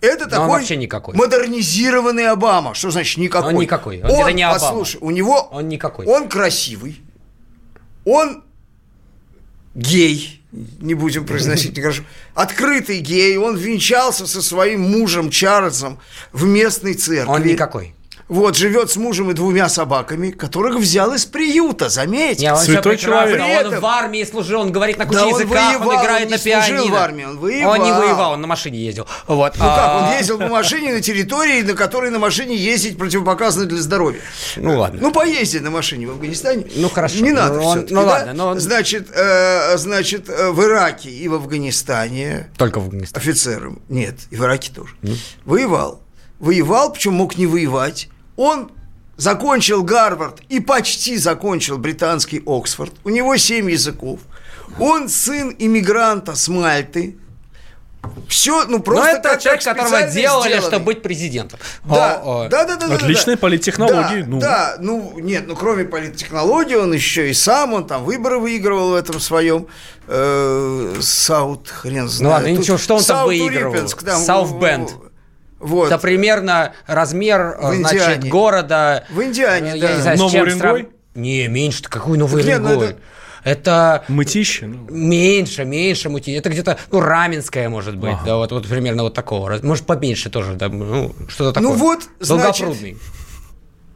Это 0.00 0.24
Но 0.26 0.30
такой 0.30 0.48
вообще 0.48 0.76
никакой. 0.76 1.16
модернизированный 1.16 2.28
Обама. 2.28 2.74
Что 2.74 2.90
значит 2.90 3.18
никакой? 3.18 3.54
Он 3.54 3.60
никакой. 3.60 4.00
Он, 4.02 4.10
он 4.10 4.20
это 4.20 4.32
не 4.32 4.42
Обама. 4.44 4.60
Послушай, 4.60 4.98
у 5.00 5.10
него... 5.10 5.48
Он 5.50 5.68
никакой. 5.68 6.06
Он 6.06 6.28
красивый. 6.28 7.00
Он 8.04 8.44
гей. 9.74 10.42
Не 10.52 10.94
будем 10.94 11.26
произносить 11.26 11.76
нехорошо. 11.76 12.04
Открытый 12.34 13.00
гей. 13.00 13.36
Он 13.38 13.56
венчался 13.56 14.26
со 14.26 14.40
своим 14.40 14.82
мужем 14.82 15.30
Чарльзом 15.30 15.98
в 16.32 16.44
местной 16.44 16.94
церкви. 16.94 17.30
Он 17.32 17.44
никакой. 17.44 17.94
Вот, 18.28 18.56
живет 18.56 18.90
с 18.90 18.96
мужем 18.96 19.30
и 19.30 19.34
двумя 19.34 19.70
собаками, 19.70 20.30
которых 20.30 20.76
взял 20.76 21.14
из 21.14 21.24
приюта, 21.24 21.88
заметьте. 21.88 22.42
Не, 22.42 22.52
он 22.52 22.58
Святой 22.58 22.98
человек. 22.98 23.40
Этом... 23.40 23.74
Он 23.74 23.80
в 23.80 23.86
армии 23.86 24.22
служил, 24.24 24.60
он 24.60 24.70
говорит 24.70 24.98
на 24.98 25.06
куче 25.06 25.20
да 25.20 25.26
языках, 25.26 25.48
он, 25.48 25.78
воевал, 25.78 25.88
он 25.88 26.04
играет 26.04 26.24
он 26.26 26.30
на 26.32 26.38
пианино. 26.38 26.84
в 26.84 26.94
армии, 26.94 27.24
он 27.24 27.38
воевал. 27.38 27.72
Он 27.72 27.82
не 27.82 27.92
воевал, 27.92 28.32
он 28.32 28.40
на 28.42 28.46
машине 28.46 28.78
ездил. 28.78 29.06
Вот. 29.26 29.54
Ну 29.56 29.64
как, 29.64 30.02
он 30.02 30.04
а. 30.10 30.16
ездил 30.18 30.38
по 30.38 30.48
машине 30.48 30.92
на 30.92 31.00
территории, 31.00 31.62
на 31.62 31.72
которой 31.72 32.10
на 32.10 32.18
машине 32.18 32.54
ездить 32.54 32.98
противопоказано 32.98 33.64
для 33.64 33.80
здоровья. 33.80 34.20
Ну 34.56 34.78
ладно. 34.78 35.00
Ну 35.00 35.10
поездить 35.10 35.62
на 35.62 35.70
машине 35.70 36.06
в 36.06 36.10
Афганистане. 36.10 36.66
Ну 36.76 36.90
хорошо. 36.90 37.20
Не 37.20 37.32
надо 37.32 37.60
ну, 37.60 37.86
Ну 37.88 38.04
ладно. 38.04 38.34
Но 38.34 38.48
он... 38.48 38.60
Значит, 38.60 39.08
э, 39.14 39.78
значит, 39.78 40.28
э, 40.28 40.50
в 40.50 40.62
Ираке 40.62 41.08
и 41.08 41.28
в 41.28 41.34
Афганистане. 41.34 42.50
Только 42.58 42.80
в 42.80 42.84
Афганистане. 42.84 43.22
Офицером. 43.22 43.80
Нет, 43.88 44.16
и 44.30 44.36
в 44.36 44.44
Ираке 44.44 44.70
тоже. 44.70 44.94
Mm. 45.00 45.16
Воевал. 45.46 46.02
Воевал, 46.40 46.92
причем 46.92 47.14
мог 47.14 47.38
не 47.38 47.46
воевать 47.46 48.08
он 48.38 48.70
закончил 49.16 49.82
Гарвард 49.82 50.40
и 50.48 50.60
почти 50.60 51.18
закончил 51.18 51.76
британский 51.76 52.40
Оксфорд. 52.46 52.94
У 53.04 53.10
него 53.10 53.36
семь 53.36 53.70
языков. 53.70 54.20
Он 54.78 55.08
сын 55.08 55.54
иммигранта 55.58 56.34
с 56.36 56.48
Мальты. 56.48 57.18
Все, 58.28 58.64
ну 58.66 58.78
просто 58.78 59.04
Но 59.04 59.18
это 59.18 59.28
как, 59.30 59.40
человек, 59.40 59.64
как 59.64 59.76
которого 59.76 60.02
делали, 60.02 60.48
сделанный. 60.50 60.66
чтобы 60.68 60.84
быть 60.84 61.02
президентом. 61.02 61.58
Да, 61.84 62.20
о, 62.22 62.44
о. 62.44 62.48
да, 62.48 62.64
да, 62.64 62.76
да. 62.76 62.94
Отличные 62.94 63.34
да, 63.34 63.40
политтехнологии. 63.40 64.22
Да, 64.22 64.28
ну. 64.28 64.40
да, 64.40 64.76
ну 64.78 65.18
нет, 65.18 65.44
ну 65.48 65.56
кроме 65.56 65.84
политтехнологий, 65.84 66.76
он 66.76 66.92
еще 66.92 67.28
и 67.28 67.34
сам, 67.34 67.74
он 67.74 67.88
там 67.88 68.04
выборы 68.04 68.38
выигрывал 68.38 68.90
в 68.90 68.94
этом 68.94 69.18
своем 69.18 69.66
э, 70.06 70.94
Саут, 71.00 71.68
хрен 71.68 72.08
знает. 72.08 72.22
Ну 72.22 72.28
ладно, 72.30 72.60
ничего, 72.60 72.78
что 72.78 72.96
он 72.96 73.02
там 73.02 73.26
выигрывал? 73.26 73.88
Саут 73.88 74.60
Бенд. 74.60 74.90
Вот. 75.58 75.86
Это 75.86 75.98
примерно 75.98 76.72
размер, 76.86 77.56
в 77.60 77.74
значит, 77.74 78.28
города. 78.28 79.04
В 79.10 79.22
Индиане, 79.22 79.76
я 79.76 79.88
да. 79.88 79.94
Не 79.94 80.02
знаю, 80.02 80.18
Новый 80.18 80.42
Уренгой? 80.42 80.80
Срав... 80.80 80.92
Не, 81.14 81.48
меньше. 81.48 81.82
Какой 81.84 82.18
Новый 82.18 82.44
Нет, 82.44 82.60
ну 82.60 82.68
Уренгой? 82.68 82.96
Это... 83.44 84.04
Мытище? 84.08 84.66
Ну. 84.66 84.86
Меньше, 84.90 85.64
меньше 85.64 86.08
мытище. 86.08 86.36
Это 86.36 86.50
где-то, 86.50 86.78
ну, 86.90 87.00
Раменское, 87.00 87.68
может 87.68 87.96
быть, 87.96 88.12
ага. 88.12 88.24
да, 88.24 88.36
вот, 88.36 88.52
вот 88.52 88.66
примерно 88.66 89.04
вот 89.04 89.14
такого. 89.14 89.58
Может, 89.62 89.86
поменьше 89.86 90.28
тоже, 90.28 90.54
да, 90.54 90.68
ну, 90.68 91.14
что-то 91.28 91.60
ну 91.60 91.70
такое. 91.70 91.78
Ну, 91.78 91.84
вот, 91.84 92.08
значит, 92.20 92.96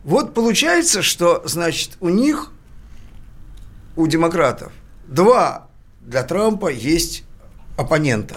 вот 0.05 0.35
получается, 0.35 1.03
что, 1.03 1.43
значит, 1.45 1.93
у 2.01 2.09
них, 2.09 2.53
у 3.97 4.07
демократов, 4.07 4.73
два 5.07 5.69
для 6.01 6.23
Трампа 6.23 6.69
есть 6.69 7.25
оппонента. 7.77 8.37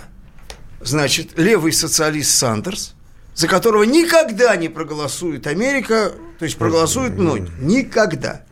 Значит, 0.81 1.38
левый 1.38 1.71
социалист 1.71 2.31
Сандерс, 2.31 2.94
за 3.36 3.48
которого 3.50 3.84
никогда 3.84 4.56
не 4.56 4.69
проголосует 4.69 5.45
Америка, 5.45 6.13
то 6.39 6.45
есть 6.45 6.58
проголосуют 6.58 7.15
многие. 7.15 7.52
Никогда. 7.60 8.45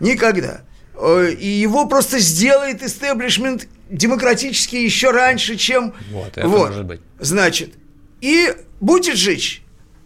Никогда. 0.00 0.62
Э, 0.94 1.30
и 1.30 1.46
его 1.46 1.86
просто 1.86 2.18
сделает 2.18 2.82
истеблишмент 2.82 3.68
демократически 3.90 4.76
еще 4.76 5.10
раньше, 5.10 5.56
чем... 5.56 5.94
Вот, 6.10 6.36
это 6.36 6.48
вот. 6.48 6.68
может 6.70 6.86
быть. 6.86 7.00
Значит, 7.20 7.74
и 8.22 8.54
Бутиджич, 8.80 9.62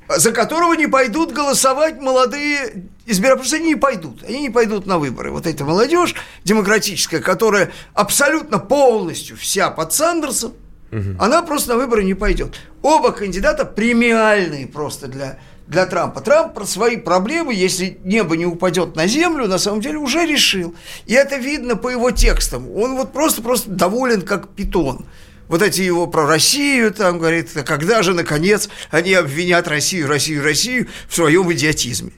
за 0.09 0.33
которого 0.33 0.75
не 0.75 0.89
пойдут 0.89 1.33
голосовать 1.33 2.01
молодые 2.01 2.89
избиратели, 3.07 3.39
просто 3.39 3.57
они 3.57 3.69
не 3.69 3.77
пойдут, 3.77 4.25
они 4.25 4.41
не 4.41 4.51
пойдут 4.51 4.87
на 4.87 4.99
выборы. 4.99 5.31
Вот 5.31 5.47
эта 5.47 5.65
молодежь 5.65 6.17
демократическая, 6.45 7.21
которая 7.21 7.71
абсолютно 7.95 8.59
полностью 8.59 9.37
вся 9.37 9.71
под 9.71 9.93
Сандерсом, 9.93 10.53
Угу. 10.93 11.17
Она 11.19 11.43
просто 11.43 11.71
на 11.71 11.77
выборы 11.77 12.05
не 12.05 12.15
пойдет. 12.15 12.55
Оба 12.83 13.13
кандидата 13.13 13.65
премиальные 13.65 14.67
просто 14.67 15.09
для, 15.09 15.39
для 15.67 15.87
Трампа. 15.87 16.21
Трамп 16.21 16.55
про 16.55 16.65
свои 16.65 16.97
проблемы, 16.97 17.55
если 17.55 17.99
небо 18.05 18.37
не 18.37 18.47
упадет 18.47 18.95
на 18.97 19.07
землю, 19.07 19.47
на 19.47 19.59
самом 19.59 19.81
деле 19.81 19.99
уже 19.99 20.25
решил. 20.25 20.75
И 21.07 21.15
это 21.15 21.37
видно 21.37 21.77
по 21.77 21.89
его 21.89 22.11
текстам. 22.11 22.71
Он 22.77 22.97
вот 22.97 23.13
просто-просто 23.13 23.71
доволен 23.71 24.23
как 24.23 24.49
питон. 24.49 25.07
Вот 25.49 25.63
эти 25.63 25.81
его 25.83 26.07
про 26.07 26.27
Россию, 26.27 26.93
там, 26.93 27.19
говорит, 27.19 27.51
когда 27.65 28.03
же, 28.03 28.15
наконец, 28.15 28.69
они 28.91 29.15
обвинят 29.15 29.69
Россию, 29.69 30.09
Россию, 30.09 30.43
Россию 30.43 30.89
в 31.09 31.15
своем 31.15 31.53
идиотизме. 31.53 32.13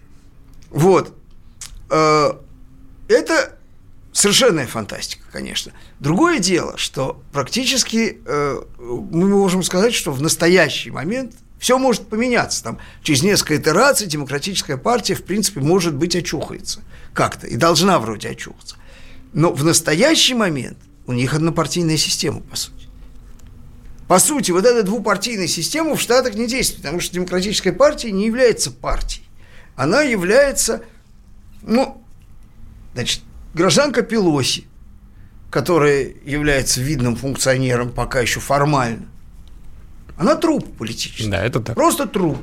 Вот. 0.70 1.12
Э, 1.90 2.33
это 3.09 3.58
совершенная 4.18 4.66
фантастика, 4.66 5.22
конечно. 5.31 5.72
Другое 6.00 6.40
дело, 6.40 6.76
что 6.76 7.22
практически 7.33 8.18
э, 8.26 8.62
мы 8.78 9.28
можем 9.28 9.62
сказать, 9.62 9.94
что 9.94 10.11
в 10.11 10.20
настоящий 10.20 10.90
момент 10.90 11.35
все 11.61 11.78
может 11.78 12.09
поменяться. 12.09 12.64
Там, 12.64 12.78
через 13.04 13.22
несколько 13.22 13.57
итераций 13.57 14.09
демократическая 14.09 14.76
партия, 14.76 15.14
в 15.14 15.22
принципе, 15.22 15.61
может 15.61 15.94
быть, 15.94 16.16
очухается 16.16 16.83
как-то 17.14 17.46
и 17.46 17.57
должна 17.57 18.00
вроде 18.00 18.31
очухаться. 18.31 18.74
Но 19.33 19.52
в 19.52 19.62
настоящий 19.64 20.35
момент 20.35 20.78
у 21.07 21.12
них 21.12 21.33
однопартийная 21.33 21.96
система, 21.96 22.40
по 22.40 22.57
сути. 22.57 22.88
По 24.09 24.18
сути, 24.18 24.50
вот 24.50 24.64
эта 24.64 24.83
двупартийная 24.83 25.46
система 25.46 25.94
в 25.94 26.00
Штатах 26.00 26.35
не 26.35 26.48
действует, 26.48 26.83
потому 26.83 26.98
что 26.98 27.14
демократическая 27.14 27.72
партия 27.72 28.11
не 28.11 28.26
является 28.26 28.72
партией. 28.72 29.28
Она 29.76 30.02
является, 30.02 30.83
ну, 31.62 32.02
значит, 32.94 33.22
гражданка 33.54 34.02
Пелоси, 34.02 34.66
которая 35.50 36.12
является 36.24 36.80
видным 36.80 37.16
функционером 37.16 37.90
пока 37.90 38.20
еще 38.20 38.40
формально, 38.40 39.06
она 40.16 40.34
труп 40.34 40.76
политический. 40.76 41.30
Да, 41.30 41.44
это 41.44 41.61
так. 41.61 41.76
Просто 41.76 42.06
труп. 42.06 42.38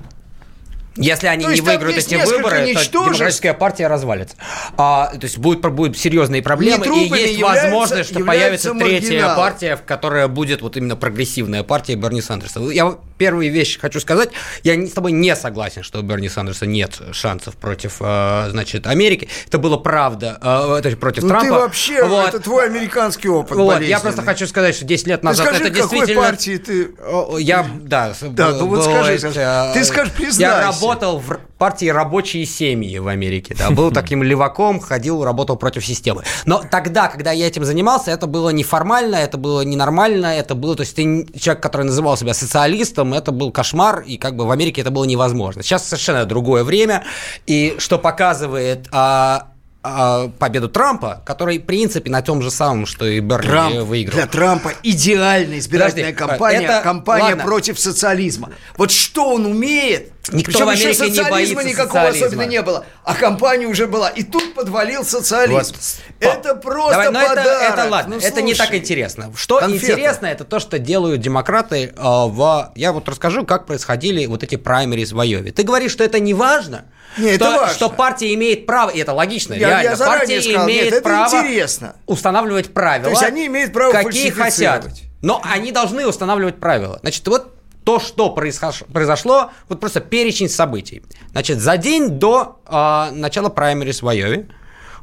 Если 0.98 1.28
они 1.28 1.44
то 1.44 1.54
не 1.54 1.62
выиграют 1.62 1.98
эти 1.98 2.16
выборы, 2.16 2.74
то 2.74 2.86
демократическая 2.86 3.54
партия 3.54 3.88
развалится. 3.88 4.36
А, 4.78 5.08
то 5.08 5.24
есть 5.24 5.38
будет, 5.38 5.60
будут 5.74 5.98
серьезные 5.98 6.42
проблемы, 6.42 6.86
и 6.86 7.08
есть 7.08 7.42
возможность, 7.42 8.12
что 8.12 8.24
появится 8.24 8.74
третья 8.74 9.36
партия, 9.36 9.78
которая 9.86 10.28
будет 10.28 10.62
вот 10.62 10.78
именно 10.78 10.96
прогрессивная 10.96 11.64
партия 11.64 11.96
Берни 11.96 12.22
Сандерса. 12.22 12.60
Я 12.60 12.98
первую 13.18 13.52
вещь 13.52 13.80
хочу 13.80 14.00
сказать. 14.00 14.30
Я 14.64 14.76
с 14.86 14.92
тобой 14.92 15.12
не 15.12 15.36
согласен, 15.36 15.84
что 15.84 16.00
у 16.00 16.02
Берни 16.02 16.30
Сандерса 16.30 16.66
нет 16.66 17.00
шансов 17.12 17.56
против, 17.56 17.98
э, 18.00 18.48
значит, 18.50 18.88
Америки. 18.88 19.30
Это 19.48 19.58
было 19.58 19.78
правда, 19.78 20.38
э, 20.42 20.82
то 20.82 20.88
есть 20.88 21.00
против 21.00 21.24
ну, 21.24 21.30
Трампа. 21.30 21.46
ты 21.46 21.54
вообще, 21.54 22.04
вот. 22.04 22.30
это 22.30 22.40
твой 22.40 22.66
американский 22.66 23.30
опыт 23.30 23.58
вот. 23.58 23.82
Я 23.82 24.00
просто 24.00 24.22
хочу 24.22 24.48
сказать, 24.48 24.76
что 24.76 24.86
10 24.86 25.08
лет 25.08 25.24
назад 25.24 25.48
ты 25.48 25.56
скажи, 25.56 25.70
это 25.70 25.76
действительно... 25.76 26.08
какой 26.08 26.30
партии 26.32 26.58
ты... 26.58 26.92
Я, 27.40 27.66
да. 27.82 28.14
Да, 28.22 28.52
ну 28.52 28.68
вот 28.68 28.84
скажи, 28.84 29.20
скажи. 29.20 29.40
Э, 29.40 29.74
ты 29.74 29.84
скажи, 29.84 30.12
признайся. 30.12 30.85
Работал 30.88 31.20
в 31.20 31.40
партии 31.58 31.88
«Рабочие 31.88 32.46
семьи» 32.46 32.98
в 32.98 33.08
Америке. 33.08 33.56
Да, 33.58 33.72
был 33.72 33.92
таким 33.94 34.24
леваком, 34.24 34.80
ходил, 34.80 35.24
работал 35.24 35.56
против 35.58 35.86
системы. 35.86 36.24
Но 36.46 36.64
тогда, 36.70 37.08
когда 37.08 37.32
я 37.32 37.48
этим 37.48 37.66
занимался, 37.66 38.12
это 38.12 38.28
было 38.28 38.50
неформально, 38.50 39.16
это 39.16 39.38
было 39.38 39.62
ненормально, 39.62 40.28
это 40.28 40.56
было... 40.56 40.76
То 40.76 40.82
есть 40.82 40.96
ты 40.96 41.28
человек, 41.40 41.62
который 41.62 41.84
называл 41.84 42.18
себя 42.18 42.34
социалистом, 42.34 43.14
это 43.14 43.32
был 43.32 43.52
кошмар, 43.52 44.02
и 44.02 44.18
как 44.18 44.36
бы 44.36 44.46
в 44.46 44.52
Америке 44.52 44.82
это 44.82 44.92
было 44.92 45.06
невозможно. 45.06 45.64
Сейчас 45.64 45.86
совершенно 45.88 46.26
другое 46.26 46.64
время, 46.64 47.04
и 47.46 47.76
что 47.80 47.98
показывает... 47.98 48.88
А, 48.92 49.50
а, 49.88 50.30
победу 50.40 50.68
Трампа, 50.68 51.22
который, 51.26 51.60
в 51.60 51.66
принципе, 51.66 52.10
на 52.10 52.24
том 52.24 52.42
же 52.42 52.50
самом, 52.50 52.88
что 52.88 53.06
и 53.06 53.20
Берни 53.20 53.48
Трамп, 53.48 53.76
выиграл. 53.82 54.16
Для 54.16 54.26
Трампа 54.26 54.74
идеальная 54.82 55.60
избирательная 55.60 56.12
Подожди, 56.12 56.32
кампания, 56.32 56.66
это, 56.66 56.82
кампания 56.82 57.24
ладно. 57.24 57.44
против 57.44 57.80
социализма. 57.80 58.50
Вот 58.78 58.90
что 58.90 59.36
он 59.36 59.46
умеет, 59.46 60.12
Никто 60.32 60.52
Причем 60.52 60.66
в 60.66 60.70
Америке 60.70 60.90
еще 60.90 61.16
социализма 61.16 61.64
не 61.64 61.70
никакого 61.72 62.02
социализма. 62.06 62.28
особенно 62.28 62.48
не 62.48 62.62
было, 62.62 62.86
а 63.04 63.14
кампания 63.14 63.68
уже 63.68 63.88
была. 63.88 64.10
И 64.10 64.24
тут 64.24 64.56
подвалил 64.56 65.04
социализм. 65.06 65.76
Вот. 65.76 65.76
Это 66.20 66.56
просто 66.56 66.92
Давай, 66.92 67.12
но 67.12 67.30
подарок. 67.30 67.62
Это, 67.62 67.74
это 67.74 67.90
ладно, 67.90 68.16
ну, 68.16 68.22
это 68.22 68.42
не 68.42 68.54
так 68.56 68.74
интересно. 68.74 69.32
Что 69.36 69.60
конфета. 69.60 69.94
интересно, 69.94 70.26
это 70.26 70.44
то, 70.44 70.60
что 70.60 70.80
делают 70.80 71.22
демократы 71.22 71.94
э, 71.96 72.02
в... 72.02 72.72
Я 72.76 72.92
вот 72.92 73.08
расскажу, 73.08 73.46
как 73.46 73.68
происходили 73.68 74.26
вот 74.26 74.44
эти 74.44 74.56
праймерис 74.56 75.12
в 75.12 75.20
Айове. 75.20 75.52
Ты 75.52 75.64
говоришь, 75.64 75.92
что 75.92 76.04
это 76.04 76.20
не 76.20 76.34
важно? 76.34 76.86
Нет, 77.18 77.36
что, 77.36 77.46
это 77.46 77.58
важно. 77.58 77.76
что 77.76 77.90
партия 77.90 78.34
имеет 78.34 78.66
право, 78.66 78.90
и 78.90 79.00
это 79.00 79.14
логично, 79.14 79.54
я, 79.54 79.68
реально, 79.68 79.90
я 79.92 79.98
партия 79.98 80.42
сказал, 80.42 80.68
имеет 80.68 80.92
нет, 80.92 81.04
право 81.04 81.38
интересно. 81.38 81.96
устанавливать 82.08 82.74
правила. 82.74 83.06
То 83.06 83.10
есть 83.12 83.24
они 83.24 83.46
имеют 83.46 83.74
право 83.74 83.92
какие 83.92 84.32
хотят. 84.32 84.88
Но 85.22 85.42
они 85.44 85.72
должны 85.72 86.06
устанавливать 86.06 86.60
правила. 86.60 87.00
Значит, 87.02 87.28
вот 87.28 87.55
то, 87.86 88.00
что 88.00 88.32
произошло, 88.32 89.52
вот 89.70 89.80
просто 89.80 90.02
перечень 90.02 90.50
событий. 90.50 91.04
Значит, 91.32 91.60
за 91.60 91.78
день 91.78 92.20
до 92.20 92.60
э, 92.66 93.12
начала 93.12 93.50
праймерис 93.50 94.02
в 94.02 94.08
Айове 94.08 94.50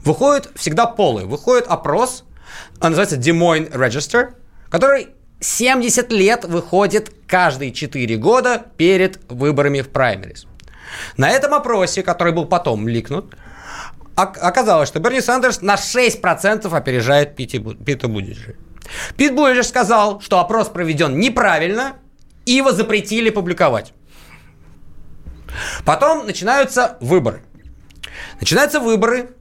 выходит 0.04 0.50
всегда 0.56 0.86
полы, 0.86 1.24
выходит 1.24 1.66
опрос, 1.68 2.24
он 2.80 2.90
называется 2.90 3.16
Des 3.16 3.32
Moines 3.32 3.72
Register, 3.72 4.34
который 4.68 5.10
70 5.40 6.10
лет 6.12 6.44
выходит 6.44 7.12
каждые 7.28 7.72
4 7.72 8.16
года 8.16 8.66
перед 8.76 9.20
выборами 9.30 9.80
в 9.80 9.88
праймериз. 9.88 10.46
На 11.16 11.30
этом 11.30 11.54
опросе, 11.54 12.02
который 12.02 12.32
был 12.32 12.46
потом 12.46 12.88
ликнут, 12.88 13.34
оказалось, 14.16 14.88
что 14.88 14.98
Берни 14.98 15.20
Сандерс 15.20 15.62
на 15.62 15.76
6% 15.76 16.76
опережает 16.76 17.36
Пита 17.36 18.08
Будиджи. 18.08 18.56
Пит 19.16 19.34
Будиджи 19.34 19.62
сказал, 19.62 20.20
что 20.20 20.40
опрос 20.40 20.68
проведен 20.68 21.18
неправильно, 21.18 21.94
и 22.46 22.52
его 22.52 22.72
запретили 22.72 23.30
публиковать. 23.30 23.92
Потом 25.84 26.26
начинаются 26.26 26.96
выборы. 27.00 27.42
Начинаются 28.40 28.80
выборы, 28.80 29.34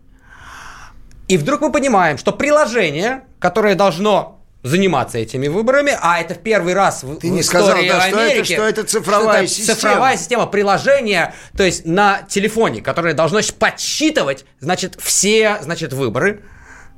и 1.27 1.37
вдруг 1.37 1.61
мы 1.61 1.71
понимаем, 1.71 2.17
что 2.17 2.33
приложение, 2.33 3.23
которое 3.39 3.75
должно 3.75 4.41
заниматься 4.63 5.17
этими 5.17 5.47
выборами, 5.47 5.97
а 5.99 6.19
это 6.19 6.35
в 6.35 6.39
первый 6.39 6.73
раз 6.73 7.03
в, 7.03 7.15
Ты 7.17 7.29
не 7.29 7.41
истории 7.41 7.87
сказал, 7.87 7.99
да, 7.99 8.03
Америки. 8.03 8.53
Что 8.53 8.63
это, 8.63 8.81
что 8.81 8.81
это 8.81 8.83
цифровая 8.83 9.47
что 9.47 9.55
система. 9.55 9.75
Цифровая 9.75 10.17
система, 10.17 10.45
приложение, 10.47 11.33
то 11.55 11.63
есть 11.63 11.85
на 11.85 12.23
телефоне, 12.23 12.81
которое 12.81 13.13
должно 13.13 13.39
подсчитывать, 13.57 14.45
значит, 14.59 14.99
все, 15.01 15.57
значит, 15.61 15.93
выборы, 15.93 16.43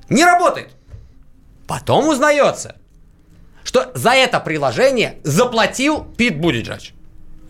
не 0.10 0.26
работает. 0.26 0.72
Потом 1.68 2.08
узнается, 2.10 2.76
что 3.74 3.90
за 3.96 4.12
это 4.12 4.40
приложение 4.40 5.18
заплатил 5.24 6.04
Пит 6.04 6.40
Будиджач. 6.40 6.94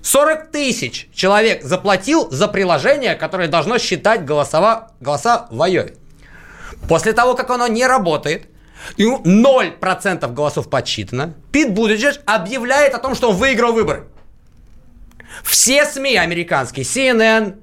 40 0.04 0.52
тысяч 0.52 1.10
человек 1.14 1.64
заплатил 1.64 2.32
за 2.32 2.48
приложение, 2.48 3.16
которое 3.16 3.50
должно 3.50 3.78
считать 3.78 4.24
голосова, 4.24 4.94
голоса 5.02 5.48
в 5.52 5.62
Айове. 5.62 5.96
После 6.88 7.12
того, 7.12 7.36
как 7.36 7.50
оно 7.50 7.68
не 7.68 7.86
работает, 7.86 8.48
и 8.96 9.04
0% 9.04 10.34
голосов 10.34 10.70
подсчитано, 10.70 11.34
Пит 11.52 11.74
Будиджидж 11.74 12.20
объявляет 12.26 12.94
о 12.94 13.00
том, 13.00 13.16
что 13.16 13.32
он 13.32 13.36
выиграл 13.36 13.74
выборы. 13.74 14.08
Все 15.44 15.86
СМИ 15.86 16.16
американские, 16.16 16.86
CNN, 16.86 17.58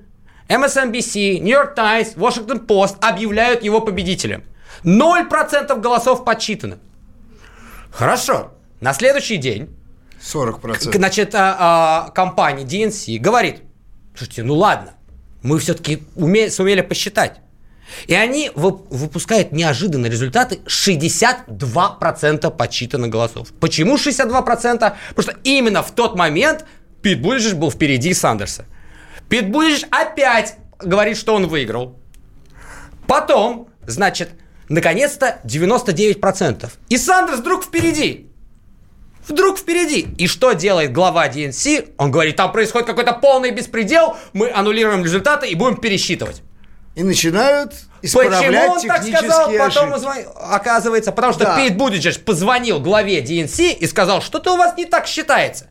MSNBC, 0.48 1.38
New 1.38 1.56
York 1.56 1.74
Times, 1.74 2.14
Washington 2.14 2.66
Post 2.66 2.96
объявляют 3.00 3.62
его 3.62 3.80
победителем. 3.80 4.44
0% 4.84 5.80
голосов 5.80 6.26
подсчитано. 6.26 6.78
Хорошо. 7.92 8.52
На 8.80 8.92
следующий 8.94 9.36
день 9.36 9.76
40%. 10.22 10.96
Значит, 10.96 11.34
а, 11.34 11.56
а, 12.06 12.10
компания 12.10 12.64
DNC 12.64 13.18
говорит, 13.18 13.62
слушайте, 14.14 14.42
ну 14.42 14.54
ладно, 14.54 14.94
мы 15.42 15.58
все-таки 15.58 16.02
уме- 16.14 16.50
сумели 16.50 16.80
посчитать. 16.82 17.40
И 18.06 18.14
они 18.14 18.52
выпускают 18.54 19.50
неожиданные 19.50 20.10
результаты 20.10 20.60
62% 20.66 22.50
подсчитанных 22.50 23.10
голосов. 23.10 23.52
Почему 23.58 23.96
62%? 23.96 24.34
Потому 24.44 24.94
что 25.18 25.34
именно 25.42 25.82
в 25.82 25.90
тот 25.90 26.16
момент 26.16 26.64
Пит 27.02 27.20
Буджич 27.20 27.54
был 27.54 27.70
впереди 27.70 28.14
Сандерса. 28.14 28.66
Пит 29.28 29.50
Буджич 29.50 29.84
опять 29.90 30.56
говорит, 30.78 31.16
что 31.16 31.34
он 31.34 31.48
выиграл. 31.48 31.98
Потом, 33.06 33.68
значит, 33.86 34.30
наконец-то 34.70 35.40
99%. 35.44 36.70
И 36.88 36.96
Сандерс 36.96 37.40
вдруг 37.40 37.64
впереди. 37.64 38.30
Вдруг 39.28 39.58
впереди. 39.58 40.08
И 40.16 40.26
что 40.26 40.52
делает 40.52 40.92
глава 40.92 41.28
DNC? 41.28 41.94
Он 41.98 42.10
говорит, 42.10 42.36
там 42.36 42.50
происходит 42.52 42.86
какой-то 42.86 43.12
полный 43.12 43.50
беспредел, 43.50 44.16
мы 44.32 44.50
аннулируем 44.50 45.04
результаты 45.04 45.48
и 45.48 45.54
будем 45.54 45.76
пересчитывать. 45.76 46.42
И 46.94 47.02
начинают 47.02 47.74
исправлять 48.02 48.40
Почему 48.42 48.72
он 48.72 48.80
так 48.82 49.04
сказал? 49.04 49.48
ошибки. 49.48 49.58
Потом 49.58 49.92
узв... 49.92 50.08
оказывается, 50.36 51.12
потому 51.12 51.32
что 51.32 51.44
Да. 51.44 51.56
Пит 51.56 51.76
Будиджидж 51.76 52.18
позвонил 52.18 52.80
главе 52.80 53.22
DNC 53.22 53.72
и 53.74 53.86
сказал, 53.86 54.22
что-то 54.22 54.54
у 54.54 54.56
вас 54.56 54.76
не 54.76 54.86
так 54.86 55.06
считается. 55.06 55.66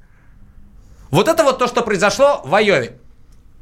Вот 1.12 1.28
это 1.28 1.44
вот 1.44 1.58
то, 1.58 1.68
что 1.68 1.82
произошло 1.82 2.42
в 2.46 2.54
Айове. 2.54 3.00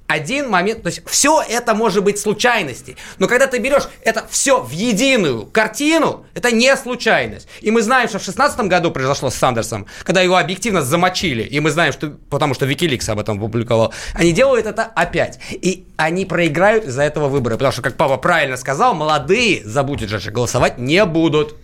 Один 0.08 0.50
момент, 0.50 0.84
то 0.84 0.88
есть 0.88 1.02
все 1.06 1.42
это 1.48 1.76
может 1.76 2.02
быть 2.02 2.18
случайности, 2.18 2.96
но 3.20 3.28
когда 3.28 3.46
ты 3.48 3.58
берешь 3.60 3.84
это 4.04 4.26
все 4.30 4.62
в 4.62 4.72
единую 4.72 5.46
картину, 5.48 6.26
это 6.34 6.50
не 6.52 6.76
случайность. 6.78 7.48
И 7.60 7.72
мы 7.72 7.82
знаем, 7.82 8.08
что 8.08 8.18
в 8.18 8.24
2016 8.24 8.60
году 8.70 8.92
произошло 8.92 9.30
с 9.30 9.36
Сандерсом, 9.36 9.86
когда 10.04 10.22
его 10.22 10.38
объективно 10.38 10.82
замочили, 10.82 11.44
и 11.44 11.60
мы 11.60 11.72
знаем, 11.72 11.92
что, 11.92 12.12
потому 12.30 12.54
что 12.54 12.66
Викиликс 12.66 13.10
об 13.10 13.20
этом 13.20 13.38
опубликовал, 13.38 13.94
они 14.14 14.32
делают 14.32 14.66
это 14.66 14.84
опять. 14.84 15.40
И 15.52 15.86
они 15.98 16.26
проиграют 16.26 16.86
из-за 16.86 17.02
этого 17.04 17.28
выбора, 17.28 17.56
потому 17.56 17.74
что, 17.74 17.82
как 17.82 17.98
папа 17.98 18.16
правильно 18.18 18.56
сказал, 18.56 18.94
молодые 18.94 19.62
за 19.66 19.84
Бутиджеджа 19.84 20.32
голосовать 20.32 20.78
не 20.78 21.04
будут. 21.04 21.56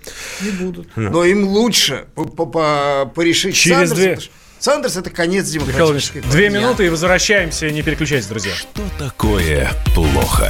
Не 0.42 0.50
будут. 0.52 0.88
Но 0.98 1.24
им 1.24 1.48
лучше 1.48 2.08
по- 2.16 2.26
по- 2.26 2.46
по- 2.46 3.12
порешить 3.16 3.56
Через 3.56 3.90
Сандерса, 3.90 3.96
две- 3.96 4.30
Сандерс 4.64 4.96
это 4.96 5.10
конец 5.10 5.54
Михаил 5.54 5.88
демократической 5.88 6.22
две 6.22 6.50
партии. 6.50 6.58
минуты 6.58 6.86
и 6.86 6.90
возвращаемся. 6.90 7.70
Не 7.70 7.82
переключайтесь, 7.82 8.28
друзья. 8.28 8.54
Что 8.54 8.82
такое 8.98 9.70
плохо? 9.94 10.50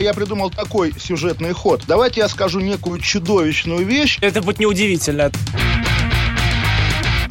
Я 0.00 0.14
придумал 0.14 0.48
такой 0.48 0.94
сюжетный 0.98 1.52
ход. 1.52 1.82
Давайте 1.86 2.22
я 2.22 2.30
скажу 2.30 2.60
некую 2.60 2.98
чудовищную 2.98 3.84
вещь. 3.84 4.16
Это 4.22 4.40
будет 4.40 4.58
неудивительно. 4.58 5.30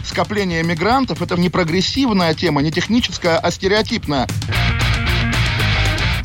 Скопление 0.05 0.61
мигрантов– 0.61 1.21
это 1.23 1.37
не 1.37 1.49
прогрессивная 1.49 2.35
тема, 2.35 2.61
не 2.61 2.71
техническая, 2.71 3.39
а 3.39 3.49
стереотипная. 3.49 4.27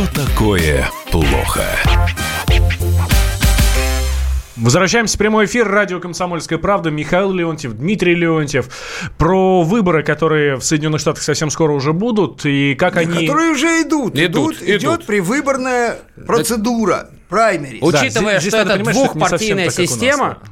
Что 0.00 0.24
такое 0.24 0.88
плохо? 1.10 1.62
Возвращаемся 4.56 5.16
в 5.16 5.18
прямой 5.18 5.44
эфир. 5.44 5.68
Радио 5.68 6.00
«Комсомольская 6.00 6.58
правда». 6.58 6.90
Михаил 6.90 7.32
Леонтьев, 7.32 7.74
Дмитрий 7.74 8.14
Леонтьев. 8.14 8.68
Про 9.18 9.62
выборы, 9.62 10.02
которые 10.02 10.56
в 10.56 10.62
Соединенных 10.64 11.02
Штатах 11.02 11.22
совсем 11.22 11.50
скоро 11.50 11.72
уже 11.72 11.92
будут, 11.92 12.46
и 12.46 12.74
как 12.76 12.96
они... 12.96 13.26
Которые 13.26 13.50
уже 13.50 13.82
идут. 13.82 14.18
Идут, 14.18 14.56
идут, 14.56 14.62
идет 14.62 14.82
идут. 14.82 15.06
привыборная 15.06 15.98
процедура. 16.26 17.10
Праймери. 17.28 17.80
Да, 17.80 17.86
Учитывая, 17.86 18.40
здесь- 18.40 18.52
здесь 18.52 18.54
что 18.54 18.64
надо 18.64 18.80
это 18.80 18.92
двухпартийная 18.92 19.66
так, 19.66 19.74
как 19.74 19.78
у 19.78 19.82
нас, 19.82 19.90
система, 19.90 20.38
да. 20.42 20.50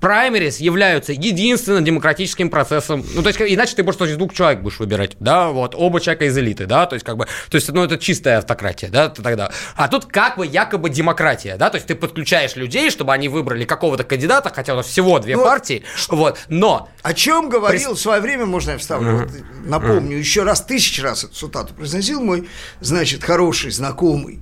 Праймерис 0.00 0.58
являются 0.58 1.12
единственным 1.12 1.84
демократическим 1.84 2.50
процессом. 2.50 3.04
Ну, 3.14 3.22
то 3.22 3.28
есть, 3.28 3.40
иначе 3.40 3.76
ты 3.76 3.84
просто 3.84 4.06
из 4.06 4.16
двух 4.16 4.32
человек 4.34 4.60
будешь 4.60 4.78
выбирать, 4.78 5.16
да, 5.20 5.48
вот, 5.50 5.74
оба 5.76 6.00
человека 6.00 6.24
из 6.24 6.36
элиты, 6.36 6.66
да, 6.66 6.86
то 6.86 6.94
есть, 6.94 7.04
как 7.04 7.16
бы, 7.16 7.26
то 7.26 7.54
есть, 7.54 7.70
ну, 7.70 7.84
это 7.84 7.98
чистая 7.98 8.38
автократия, 8.38 8.88
да, 8.88 9.08
тогда. 9.08 9.50
А 9.76 9.88
тут 9.88 10.06
как 10.06 10.38
бы 10.38 10.46
якобы 10.46 10.90
демократия, 10.90 11.56
да, 11.56 11.70
то 11.70 11.76
есть, 11.76 11.86
ты 11.86 11.94
подключаешь 11.94 12.56
людей, 12.56 12.90
чтобы 12.90 13.12
они 13.12 13.28
выбрали 13.28 13.64
какого-то 13.64 14.04
кандидата, 14.04 14.50
хотя 14.54 14.74
у 14.74 14.76
нас 14.76 14.86
всего 14.86 15.18
две 15.18 15.36
Ну, 15.36 15.44
партии, 15.44 15.84
вот, 16.08 16.38
но 16.48 16.88
О 17.02 17.14
чем 17.14 17.48
говорил 17.48 17.94
в 17.94 18.00
свое 18.00 18.20
время, 18.20 18.46
можно 18.46 18.72
я 18.72 18.78
вставлю, 18.78 19.18
вот, 19.18 19.30
напомню, 19.64 20.16
еще 20.16 20.42
раз, 20.42 20.62
тысячу 20.62 21.02
раз 21.02 21.24
эту 21.24 21.34
цитату 21.34 21.74
произносил 21.74 22.20
мой, 22.22 22.48
значит, 22.80 23.22
хороший 23.22 23.70
знакомый, 23.70 24.40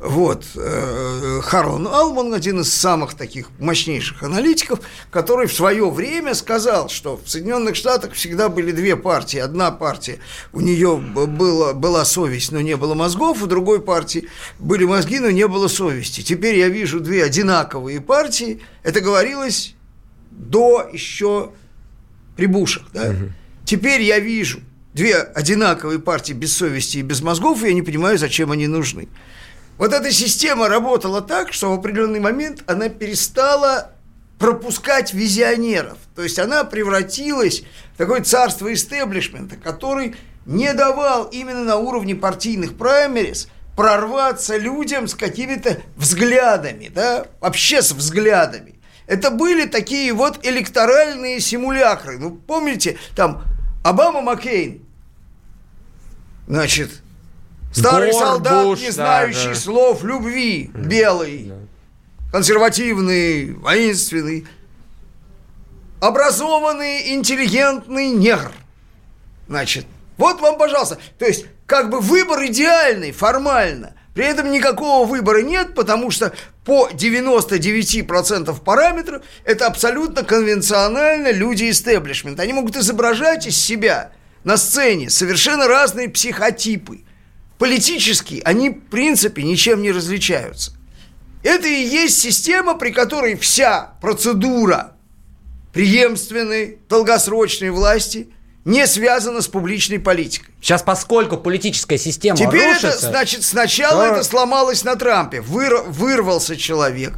вот, 0.00 0.46
э, 0.56 1.40
Харлан 1.42 1.86
Алман, 1.86 2.32
один 2.32 2.60
из 2.60 2.72
самых 2.72 3.12
таких 3.12 3.48
мощнейших 3.58 4.22
аналитиков, 4.22 4.80
который 5.10 5.46
в 5.46 5.52
свое 5.52 5.90
время 5.90 6.34
сказал, 6.34 6.88
что 6.88 7.20
в 7.22 7.28
Соединенных 7.28 7.76
Штатах 7.76 8.14
всегда 8.14 8.48
были 8.48 8.72
две 8.72 8.96
партии. 8.96 9.38
Одна 9.38 9.70
партия, 9.70 10.18
у 10.54 10.62
нее 10.62 10.96
было, 10.96 11.74
была 11.74 12.06
совесть, 12.06 12.50
но 12.50 12.62
не 12.62 12.78
было 12.78 12.94
мозгов, 12.94 13.42
у 13.42 13.46
другой 13.46 13.82
партии 13.82 14.28
были 14.58 14.86
мозги, 14.86 15.18
но 15.18 15.28
не 15.28 15.46
было 15.46 15.68
совести. 15.68 16.22
Теперь 16.22 16.56
я 16.56 16.70
вижу 16.70 17.00
две 17.00 17.22
одинаковые 17.22 18.00
партии. 18.00 18.62
Это 18.82 19.02
говорилось 19.02 19.74
до 20.30 20.88
еще 20.90 21.52
при 22.36 22.46
Бушах, 22.46 22.84
да? 22.94 23.14
Теперь 23.66 24.00
я 24.00 24.18
вижу 24.18 24.60
две 24.94 25.16
одинаковые 25.16 25.98
партии 25.98 26.32
без 26.32 26.56
совести 26.56 26.98
и 26.98 27.02
без 27.02 27.20
мозгов, 27.20 27.62
и 27.62 27.68
я 27.68 27.74
не 27.74 27.82
понимаю, 27.82 28.16
зачем 28.16 28.50
они 28.50 28.66
нужны. 28.66 29.08
Вот 29.80 29.94
эта 29.94 30.12
система 30.12 30.68
работала 30.68 31.22
так, 31.22 31.54
что 31.54 31.70
в 31.70 31.78
определенный 31.78 32.20
момент 32.20 32.62
она 32.66 32.90
перестала 32.90 33.92
пропускать 34.38 35.14
визионеров. 35.14 35.96
То 36.14 36.22
есть 36.22 36.38
она 36.38 36.64
превратилась 36.64 37.62
в 37.94 37.96
такое 37.96 38.20
царство 38.20 38.70
истеблишмента, 38.70 39.56
который 39.56 40.16
не 40.44 40.74
давал 40.74 41.28
именно 41.28 41.64
на 41.64 41.76
уровне 41.76 42.14
партийных 42.14 42.76
праймерис 42.76 43.48
прорваться 43.74 44.58
людям 44.58 45.08
с 45.08 45.14
какими-то 45.14 45.80
взглядами, 45.96 46.90
да, 46.94 47.28
вообще 47.40 47.80
с 47.80 47.92
взглядами. 47.92 48.74
Это 49.06 49.30
были 49.30 49.64
такие 49.64 50.12
вот 50.12 50.44
электоральные 50.44 51.40
симулякры. 51.40 52.18
Ну, 52.18 52.32
помните, 52.32 52.98
там 53.16 53.44
Обама 53.82 54.20
Маккейн, 54.20 54.86
значит, 56.46 57.00
старый 57.72 58.12
Гор, 58.12 58.20
солдат, 58.20 58.78
не 58.78 58.90
знающий 58.90 59.48
да, 59.48 59.54
да. 59.54 59.60
слов 59.60 60.04
любви, 60.04 60.70
белый, 60.74 61.44
да. 61.48 61.54
консервативный, 62.32 63.52
воинственный, 63.52 64.46
образованный, 66.00 67.14
интеллигентный 67.14 68.10
негр. 68.10 68.52
Значит, 69.48 69.86
вот 70.16 70.40
вам, 70.40 70.58
пожалуйста. 70.58 70.98
То 71.18 71.26
есть, 71.26 71.46
как 71.66 71.90
бы 71.90 72.00
выбор 72.00 72.44
идеальный, 72.46 73.12
формально. 73.12 73.94
При 74.14 74.24
этом 74.24 74.50
никакого 74.50 75.06
выбора 75.06 75.40
нет, 75.42 75.74
потому 75.74 76.10
что 76.10 76.32
по 76.64 76.88
99% 76.88 78.60
параметров 78.60 79.22
это 79.44 79.66
абсолютно 79.66 80.24
конвенционально 80.24 81.30
люди 81.30 81.70
истеблишмент. 81.70 82.40
Они 82.40 82.52
могут 82.52 82.76
изображать 82.76 83.46
из 83.46 83.56
себя 83.56 84.10
на 84.44 84.56
сцене 84.56 85.10
совершенно 85.10 85.68
разные 85.68 86.08
психотипы. 86.08 87.00
Политически 87.60 88.42
они, 88.44 88.70
в 88.70 88.80
принципе, 88.90 89.44
ничем 89.44 89.82
не 89.82 89.92
различаются. 89.92 90.72
Это 91.44 91.68
и 91.68 91.84
есть 91.84 92.18
система, 92.18 92.74
при 92.74 92.90
которой 92.90 93.36
вся 93.36 93.92
процедура 94.00 94.96
преемственной, 95.72 96.78
долгосрочной 96.88 97.70
власти– 97.70 98.30
не 98.64 98.86
связано 98.86 99.40
с 99.40 99.48
публичной 99.48 99.98
политикой. 99.98 100.52
Сейчас, 100.60 100.82
поскольку 100.82 101.38
политическая 101.38 101.98
система 101.98 102.36
Теперь 102.36 102.68
рушится... 102.68 102.88
это, 102.88 103.08
значит, 103.08 103.42
сначала 103.42 104.08
то... 104.08 104.14
это 104.14 104.22
сломалось 104.22 104.84
на 104.84 104.96
Трампе. 104.96 105.40
Выр... 105.40 105.82
Вырвался 105.86 106.56
человек, 106.56 107.14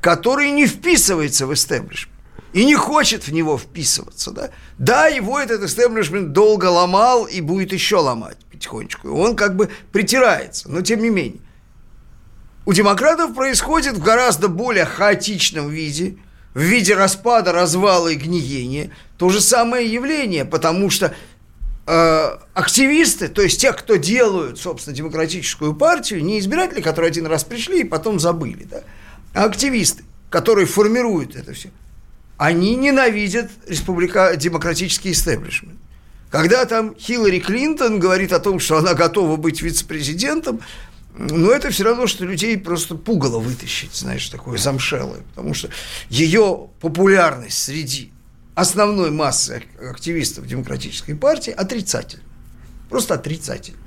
который 0.00 0.50
не 0.50 0.66
вписывается 0.66 1.46
в 1.46 1.52
истеблишмент 1.52 2.15
и 2.56 2.64
не 2.64 2.74
хочет 2.74 3.26
в 3.26 3.32
него 3.34 3.58
вписываться. 3.58 4.30
Да, 4.30 4.48
да 4.78 5.08
его 5.08 5.38
этот 5.38 5.62
истеблишмент 5.62 6.32
долго 6.32 6.64
ломал 6.64 7.26
и 7.26 7.42
будет 7.42 7.70
еще 7.70 7.96
ломать 7.96 8.38
потихонечку. 8.50 9.10
Он 9.10 9.36
как 9.36 9.56
бы 9.56 9.68
притирается, 9.92 10.70
но 10.70 10.80
тем 10.80 11.02
не 11.02 11.10
менее. 11.10 11.42
У 12.64 12.72
демократов 12.72 13.34
происходит 13.34 13.98
в 13.98 14.02
гораздо 14.02 14.48
более 14.48 14.86
хаотичном 14.86 15.68
виде, 15.68 16.16
в 16.54 16.60
виде 16.60 16.94
распада, 16.94 17.52
развала 17.52 18.08
и 18.08 18.14
гниения, 18.14 18.90
то 19.18 19.28
же 19.28 19.42
самое 19.42 19.86
явление, 19.86 20.46
потому 20.46 20.88
что 20.88 21.14
э, 21.86 22.38
активисты, 22.54 23.28
то 23.28 23.42
есть 23.42 23.60
те, 23.60 23.74
кто 23.74 23.96
делают, 23.96 24.58
собственно, 24.58 24.96
демократическую 24.96 25.74
партию, 25.74 26.24
не 26.24 26.38
избиратели, 26.38 26.80
которые 26.80 27.10
один 27.10 27.26
раз 27.26 27.44
пришли 27.44 27.82
и 27.82 27.84
потом 27.84 28.18
забыли, 28.18 28.64
да, 28.64 28.80
а 29.34 29.44
активисты, 29.44 30.04
которые 30.30 30.66
формируют 30.66 31.36
это 31.36 31.52
все, 31.52 31.68
они 32.36 32.76
ненавидят 32.76 33.50
республика... 33.66 34.36
демократический 34.36 35.12
истеблишмент. 35.12 35.78
Когда 36.30 36.64
там 36.64 36.94
Хиллари 36.98 37.38
Клинтон 37.38 37.98
говорит 37.98 38.32
о 38.32 38.40
том, 38.40 38.58
что 38.58 38.78
она 38.78 38.94
готова 38.94 39.36
быть 39.36 39.62
вице-президентом, 39.62 40.60
но 41.18 41.50
это 41.50 41.70
все 41.70 41.84
равно, 41.84 42.06
что 42.06 42.24
людей 42.24 42.58
просто 42.58 42.94
пугало 42.94 43.38
вытащить, 43.38 43.94
знаешь, 43.94 44.28
такое 44.28 44.58
замшелое. 44.58 45.20
Потому 45.34 45.54
что 45.54 45.70
ее 46.10 46.68
популярность 46.80 47.62
среди 47.62 48.12
основной 48.54 49.10
массы 49.10 49.62
активистов 49.80 50.46
демократической 50.46 51.14
партии 51.14 51.52
отрицательна. 51.52 52.24
Просто 52.90 53.14
отрицательна. 53.14 53.78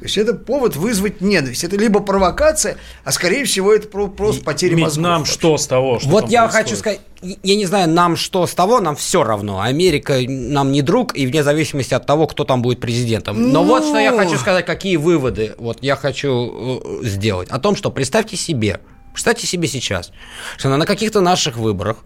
То 0.00 0.06
есть 0.06 0.16
это 0.16 0.32
повод 0.32 0.76
вызвать 0.76 1.20
ненависть. 1.20 1.62
Это 1.62 1.76
либо 1.76 2.00
провокация, 2.00 2.78
а 3.04 3.12
скорее 3.12 3.44
всего 3.44 3.70
это 3.70 3.86
просто 3.86 4.42
потеря 4.42 4.78
мозгов. 4.78 5.02
Нам 5.02 5.18
вообще. 5.18 5.34
что 5.34 5.58
с 5.58 5.66
того, 5.66 6.00
что 6.00 6.08
Вот 6.08 6.30
я 6.30 6.48
происходит? 6.48 6.66
хочу 6.66 6.76
сказать, 6.78 7.00
я 7.20 7.54
не 7.54 7.66
знаю, 7.66 7.90
нам 7.90 8.16
что 8.16 8.46
с 8.46 8.54
того, 8.54 8.80
нам 8.80 8.96
все 8.96 9.22
равно. 9.22 9.60
Америка 9.60 10.18
нам 10.26 10.72
не 10.72 10.80
друг, 10.80 11.14
и 11.14 11.26
вне 11.26 11.42
зависимости 11.42 11.92
от 11.92 12.06
того, 12.06 12.26
кто 12.26 12.44
там 12.44 12.62
будет 12.62 12.80
президентом. 12.80 13.52
Но 13.52 13.62
ну... 13.62 13.68
вот 13.68 13.84
что 13.84 13.98
я 13.98 14.16
хочу 14.16 14.38
сказать, 14.38 14.64
какие 14.64 14.96
выводы 14.96 15.54
вот 15.58 15.82
я 15.82 15.96
хочу 15.96 16.80
э, 17.02 17.06
сделать. 17.06 17.50
О 17.50 17.58
том, 17.58 17.76
что 17.76 17.90
представьте 17.90 18.36
себе, 18.36 18.80
представьте 19.12 19.46
себе 19.46 19.68
сейчас, 19.68 20.12
что 20.56 20.74
на 20.74 20.86
каких-то 20.86 21.20
наших 21.20 21.58
выборах 21.58 21.98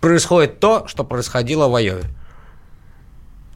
происходит 0.00 0.60
то, 0.60 0.86
что 0.86 1.02
происходило 1.02 1.66
в 1.66 1.74
Айове. 1.74 2.04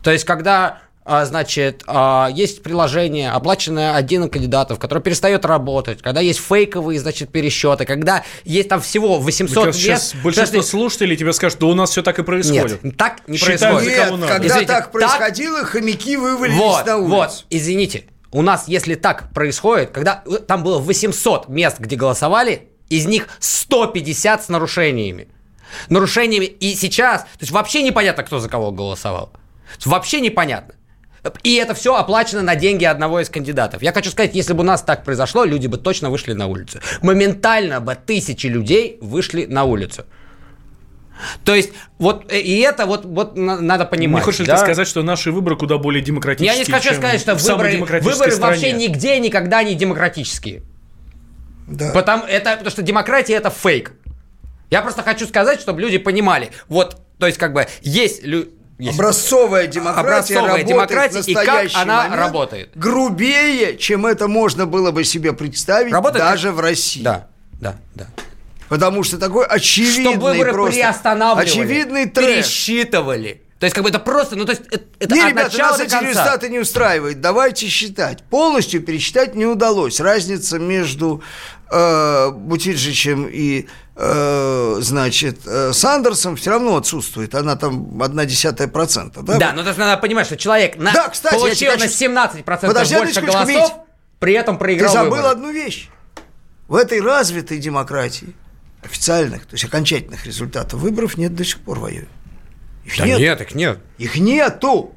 То 0.03 0.11
есть, 0.11 0.25
когда 0.25 0.79
значит, 1.07 1.85
а, 1.87 2.29
есть 2.33 2.63
приложение, 2.65 3.31
оплаченное 3.31 3.95
один 3.95 4.29
кандидатов, 4.29 4.81
которое 4.81 5.01
перестает 5.01 5.45
работать, 5.45 6.03
когда 6.03 6.21
есть 6.21 6.41
фейковые, 6.41 6.99
значит, 6.99 7.31
пересчеты, 7.31 7.85
когда 7.85 8.25
есть 8.45 8.69
там 8.69 8.81
всего 8.81 9.19
800 9.21 9.67
мест. 9.67 9.79
Сейчас 9.79 10.15
большинство 10.23 10.59
Подожди. 10.59 10.71
слушателей 10.71 11.17
тебе 11.17 11.33
скажут, 11.33 11.61
да 11.61 11.67
у 11.67 11.75
нас 11.75 11.91
все 11.91 12.03
так 12.03 12.19
и 12.19 12.25
происходит. 12.25 12.83
Нет, 12.83 12.97
так 12.97 13.21
не 13.29 13.37
Считают, 13.37 13.79
происходит. 13.79 14.19
Нет, 14.19 14.29
когда 14.29 14.47
извините, 14.49 14.67
так 14.67 14.91
происходило, 14.91 15.61
так... 15.61 15.69
хомяки 15.69 16.17
вывалились 16.17 16.59
вот, 16.59 16.87
на 16.87 16.97
улицу. 16.97 17.15
Вот, 17.15 17.47
извините, 17.51 18.05
у 18.33 18.43
нас, 18.43 18.67
если 18.67 18.97
так 18.97 19.33
происходит, 19.33 19.91
когда 19.91 20.23
э, 20.27 20.39
там 20.39 20.63
было 20.63 20.79
800 20.79 21.49
мест, 21.49 21.79
где 21.79 21.97
голосовали, 21.97 22.69
из 22.89 23.07
них 23.07 23.29
150 23.39 24.45
с 24.45 24.49
нарушениями. 24.49 25.29
Нарушениями 25.89 26.47
и 26.47 26.75
сейчас, 26.75 27.23
то 27.23 27.29
есть 27.41 27.53
вообще 27.53 27.83
непонятно, 27.83 28.23
кто 28.25 28.39
за 28.39 28.49
кого 28.49 28.73
голосовал. 28.73 29.33
Вообще 29.85 30.21
непонятно. 30.21 30.75
И 31.43 31.55
это 31.55 31.75
все 31.75 31.95
оплачено 31.95 32.43
на 32.43 32.57
деньги 32.57 32.85
одного 32.85 33.21
из 33.21 33.31
кандидатов. 33.31 33.83
Я 33.83 33.93
хочу 33.93 34.11
сказать, 34.11 34.35
если 34.35 34.53
бы 34.53 34.61
у 34.61 34.67
нас 34.67 34.83
так 34.83 35.05
произошло, 35.05 35.45
люди 35.45 35.67
бы 35.67 35.79
точно 35.79 36.11
вышли 36.11 36.33
на 36.33 36.47
улицу. 36.47 36.81
Моментально 37.03 37.81
бы 37.81 37.95
тысячи 37.95 38.47
людей 38.47 38.99
вышли 39.01 39.47
на 39.47 39.65
улицу. 39.65 40.05
То 41.45 41.55
есть, 41.55 41.71
вот 41.99 42.31
э, 42.31 42.41
и 42.41 42.61
это 42.61 42.87
вот, 42.87 43.05
вот 43.05 43.37
надо 43.37 43.87
понимать. 43.87 44.23
Не 44.23 44.25
хочешь 44.25 44.47
да? 44.47 44.53
ли 44.53 44.59
ты 44.59 44.65
сказать, 44.65 44.87
что 44.87 45.03
наши 45.03 45.33
выборы 45.33 45.57
куда 45.57 45.79
более 45.79 46.03
демократические? 46.03 46.53
Я 46.53 46.59
не 46.59 46.71
хочу 46.71 46.95
сказать, 46.95 47.21
что 47.21 47.35
выборы, 47.35 47.79
выборы 47.79 48.31
стране. 48.31 48.39
вообще 48.41 48.73
нигде 48.73 49.19
никогда 49.19 49.63
не 49.63 49.75
демократические. 49.75 50.63
Да. 51.67 51.91
Потому, 51.93 52.25
это, 52.25 52.53
потому 52.53 52.71
что 52.71 52.83
демократия 52.83 53.35
это 53.35 53.51
фейк. 53.51 53.93
Я 54.71 54.83
просто 54.83 55.03
хочу 55.03 55.27
сказать, 55.27 55.61
чтобы 55.61 55.81
люди 55.81 55.99
понимали. 55.99 56.51
Вот, 56.69 57.01
то 57.19 57.27
есть, 57.27 57.39
как 57.39 57.53
бы, 57.53 57.67
есть 57.83 58.25
люди 58.25 58.51
есть. 58.79 58.99
Образцовая 58.99 59.67
демократия 59.67 60.39
Образцовая 60.39 60.65
демократия 60.65 61.21
и 61.21 61.35
как 61.35 61.71
она 61.75 62.15
работает. 62.15 62.71
Грубее, 62.75 63.77
чем 63.77 64.07
это 64.07 64.29
можно 64.29 64.67
было 64.67 64.91
бы 64.91 65.05
себе 65.05 65.33
представить 65.33 65.93
работает 65.93 66.25
даже 66.25 66.49
как... 66.49 66.57
в 66.57 66.61
России. 66.61 67.03
Да, 67.03 67.29
да, 67.61 67.77
да. 67.95 68.07
Потому 68.69 69.05
что 69.05 69.19
такой 69.19 69.47
очевидный 69.47 70.15
Что 70.15 70.21
выборы 70.21 70.53
просто, 70.53 70.75
приостанавливали, 70.75 71.49
очевидный 71.49 72.07
трэш. 72.07 72.27
пересчитывали. 72.27 73.43
То 73.59 73.65
есть, 73.65 73.75
как 73.75 73.85
бы 73.85 73.91
это 73.91 73.99
просто, 73.99 74.37
ну, 74.37 74.45
то 74.45 74.53
есть, 74.53 74.65
это 74.99 75.15
не, 75.15 75.23
от 75.23 75.31
ребята, 75.31 75.57
нас 75.57 75.81
эти 75.81 75.95
результаты 75.95 76.51
не 76.51 76.59
устраивают. 76.59 77.21
Давайте 77.23 77.69
считать. 77.69 78.23
Полностью 78.25 78.83
пересчитать 78.83 79.35
не 79.35 79.47
удалось. 79.47 79.99
Разница 79.99 80.59
между 80.59 81.23
э, 81.71 82.31
Бутиджичем 82.33 83.27
и, 83.27 83.67
значит, 83.97 85.41
э, 85.47 85.73
Сандерсом 85.73 86.37
все 86.37 86.51
равно 86.51 86.77
отсутствует. 86.77 87.35
Она 87.35 87.57
там 87.57 88.03
одна 88.03 88.27
десятая 88.27 88.69
процента. 88.69 89.23
Да, 89.23 89.39
да 89.39 89.53
но 89.53 89.63
это 89.63 89.79
надо 89.79 90.01
понимать, 90.01 90.27
что 90.27 90.37
человек 90.37 90.77
на, 90.77 90.93
да, 90.93 91.09
кстати, 91.09 91.35
получил 91.35 91.77
на 91.79 91.89
17 91.89 92.45
процентов 92.45 92.75
Подожди, 92.75 92.97
больше 92.97 93.21
голосов, 93.23 93.49
ведь 93.49 93.73
при 94.19 94.35
этом 94.35 94.59
проиграл 94.59 94.93
Ты 94.93 94.99
забыл 94.99 95.11
выборы. 95.17 95.33
одну 95.33 95.51
вещь. 95.51 95.89
В 96.69 96.75
этой 96.75 97.01
развитой 97.01 97.59
демократии 97.59 98.35
официальных, 98.83 99.47
то 99.47 99.55
есть 99.55 99.65
окончательных 99.65 100.27
результатов 100.27 100.81
выборов 100.81 101.17
нет 101.17 101.35
до 101.35 101.45
сих 101.45 101.61
пор 101.61 101.79
воюют. 101.79 102.09
Их 102.85 102.99
да 102.99 103.07
нет. 103.07 103.19
нет, 103.19 103.41
их 103.41 103.55
нет. 103.55 103.79
Их 103.99 104.17
нету. 104.17 104.95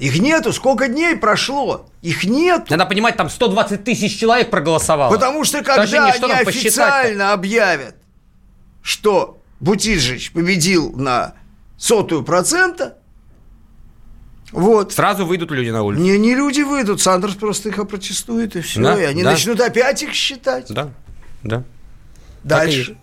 Их 0.00 0.18
нету. 0.18 0.52
Сколько 0.52 0.88
дней 0.88 1.14
прошло? 1.14 1.86
Их 2.00 2.24
нет. 2.24 2.70
Надо 2.70 2.86
понимать, 2.86 3.16
там 3.16 3.28
120 3.28 3.84
тысяч 3.84 4.18
человек 4.18 4.50
проголосовало. 4.50 5.12
Потому 5.12 5.44
что 5.44 5.62
когда 5.62 6.06
они 6.06 6.32
официально 6.32 7.34
объявят, 7.34 7.96
что 8.82 9.38
Бутижич 9.60 10.32
победил 10.32 10.92
на 10.96 11.34
сотую 11.76 12.24
процента, 12.24 12.96
вот. 14.52 14.92
Сразу 14.92 15.26
выйдут 15.26 15.52
люди 15.52 15.68
на 15.68 15.82
улицу. 15.82 16.02
Не, 16.02 16.18
не 16.18 16.34
люди 16.34 16.62
выйдут, 16.62 17.00
Сандерс 17.00 17.34
просто 17.34 17.68
их 17.68 17.78
опротестует, 17.78 18.56
и 18.56 18.62
все. 18.62 18.82
Да, 18.82 19.00
и 19.00 19.04
они 19.04 19.22
да. 19.22 19.32
начнут 19.32 19.60
опять 19.60 20.02
их 20.02 20.12
считать. 20.12 20.66
Да, 20.70 20.90
да. 21.44 21.62
Дальше. 22.42 22.96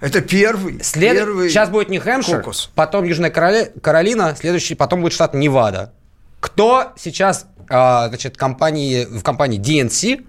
Это 0.00 0.20
первый, 0.20 0.82
След... 0.82 1.16
первый 1.16 1.48
Сейчас 1.48 1.70
будет 1.70 1.90
Нью-Хэмпшир, 1.90 2.44
потом 2.74 3.04
Южная. 3.04 3.30
Каролина, 3.30 4.34
следующий, 4.36 4.74
потом 4.74 5.02
будет 5.02 5.12
штат 5.12 5.34
Невада. 5.34 5.92
Кто 6.40 6.92
сейчас 6.96 7.46
а, 7.68 8.08
значит, 8.08 8.36
компании, 8.36 9.04
в 9.04 9.22
компании 9.22 9.60
DNC 9.60 10.24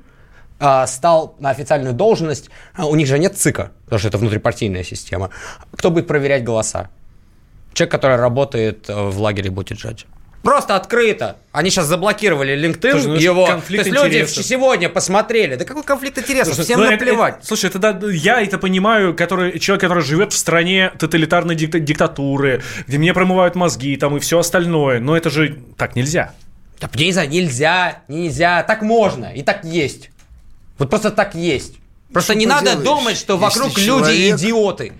э, 0.59 0.87
стал 0.87 1.35
на 1.39 1.49
официальную 1.51 1.93
должность, 1.93 2.49
а 2.75 2.85
у 2.85 2.95
них 2.95 3.07
же 3.07 3.17
нет 3.17 3.37
ЦИКа, 3.37 3.71
потому 3.85 3.99
что 3.99 4.09
это 4.09 4.17
внутрипартийная 4.17 4.83
система, 4.83 5.29
кто 5.71 5.89
будет 5.89 6.07
проверять 6.07 6.43
голоса? 6.43 6.89
Человек, 7.73 7.91
который 7.91 8.17
работает 8.17 8.89
э, 8.89 8.93
в 8.93 9.19
лагере 9.19 9.51
Бутиджаджа. 9.51 10.05
Просто 10.43 10.75
открыто. 10.75 11.37
Они 11.51 11.69
сейчас 11.69 11.87
заблокировали 11.87 12.55
LinkedIn, 12.57 12.91
слушай, 12.91 13.07
ну, 13.07 13.15
его. 13.15 13.45
То 13.45 13.73
есть 13.73 13.91
люди 13.91 14.25
сегодня 14.25 14.87
посмотрели. 14.87 15.55
Да 15.55 15.65
какой 15.65 15.83
конфликт 15.83 16.17
интересов? 16.17 16.55
Слушай, 16.55 16.65
Всем 16.67 16.79
ну, 16.79 16.91
наплевать. 16.91 17.37
Это, 17.37 17.45
слушай, 17.45 17.69
это, 17.69 17.79
да, 17.79 17.99
я 18.09 18.41
это 18.41 18.57
понимаю, 18.57 19.13
который, 19.13 19.59
человек, 19.59 19.81
который 19.81 20.03
живет 20.03 20.31
в 20.31 20.37
стране 20.37 20.91
тоталитарной 20.97 21.55
диктатуры, 21.55 22.61
где 22.87 22.97
мне 22.97 23.13
промывают 23.13 23.55
мозги 23.55 23.97
там 23.97 24.15
и 24.15 24.19
все 24.19 24.39
остальное. 24.39 24.99
Но 25.01 25.17
это 25.17 25.29
же 25.29 25.59
так 25.77 25.95
нельзя. 25.95 26.33
Да, 26.79 26.89
нельзя, 26.95 27.25
нельзя, 27.25 28.01
нельзя. 28.07 28.63
Так 28.63 28.81
можно, 28.81 29.25
и 29.33 29.43
так 29.43 29.65
есть. 29.65 30.09
Вот 30.77 30.89
просто 30.89 31.11
так 31.11 31.35
есть. 31.35 31.73
Просто 32.13 32.31
что 32.31 32.39
не 32.39 32.45
надо 32.45 32.77
думать, 32.77 33.17
что 33.17 33.37
вокруг 33.37 33.77
люди 33.77 34.31
идиоты. 34.31 34.93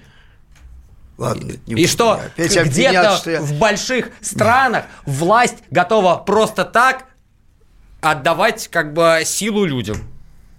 Ладно, 1.20 1.54
не 1.68 1.82
и 1.82 1.86
что 1.86 2.22
где-то 2.38 3.22
я... 3.26 3.42
в 3.42 3.60
больших 3.60 4.12
странах 4.22 4.86
власть 5.06 5.58
готова 5.70 6.16
просто 6.16 6.64
так 6.64 7.08
отдавать 8.00 8.70
как 8.70 8.94
бы 8.94 9.24
силу 9.26 9.66
людям. 9.66 9.98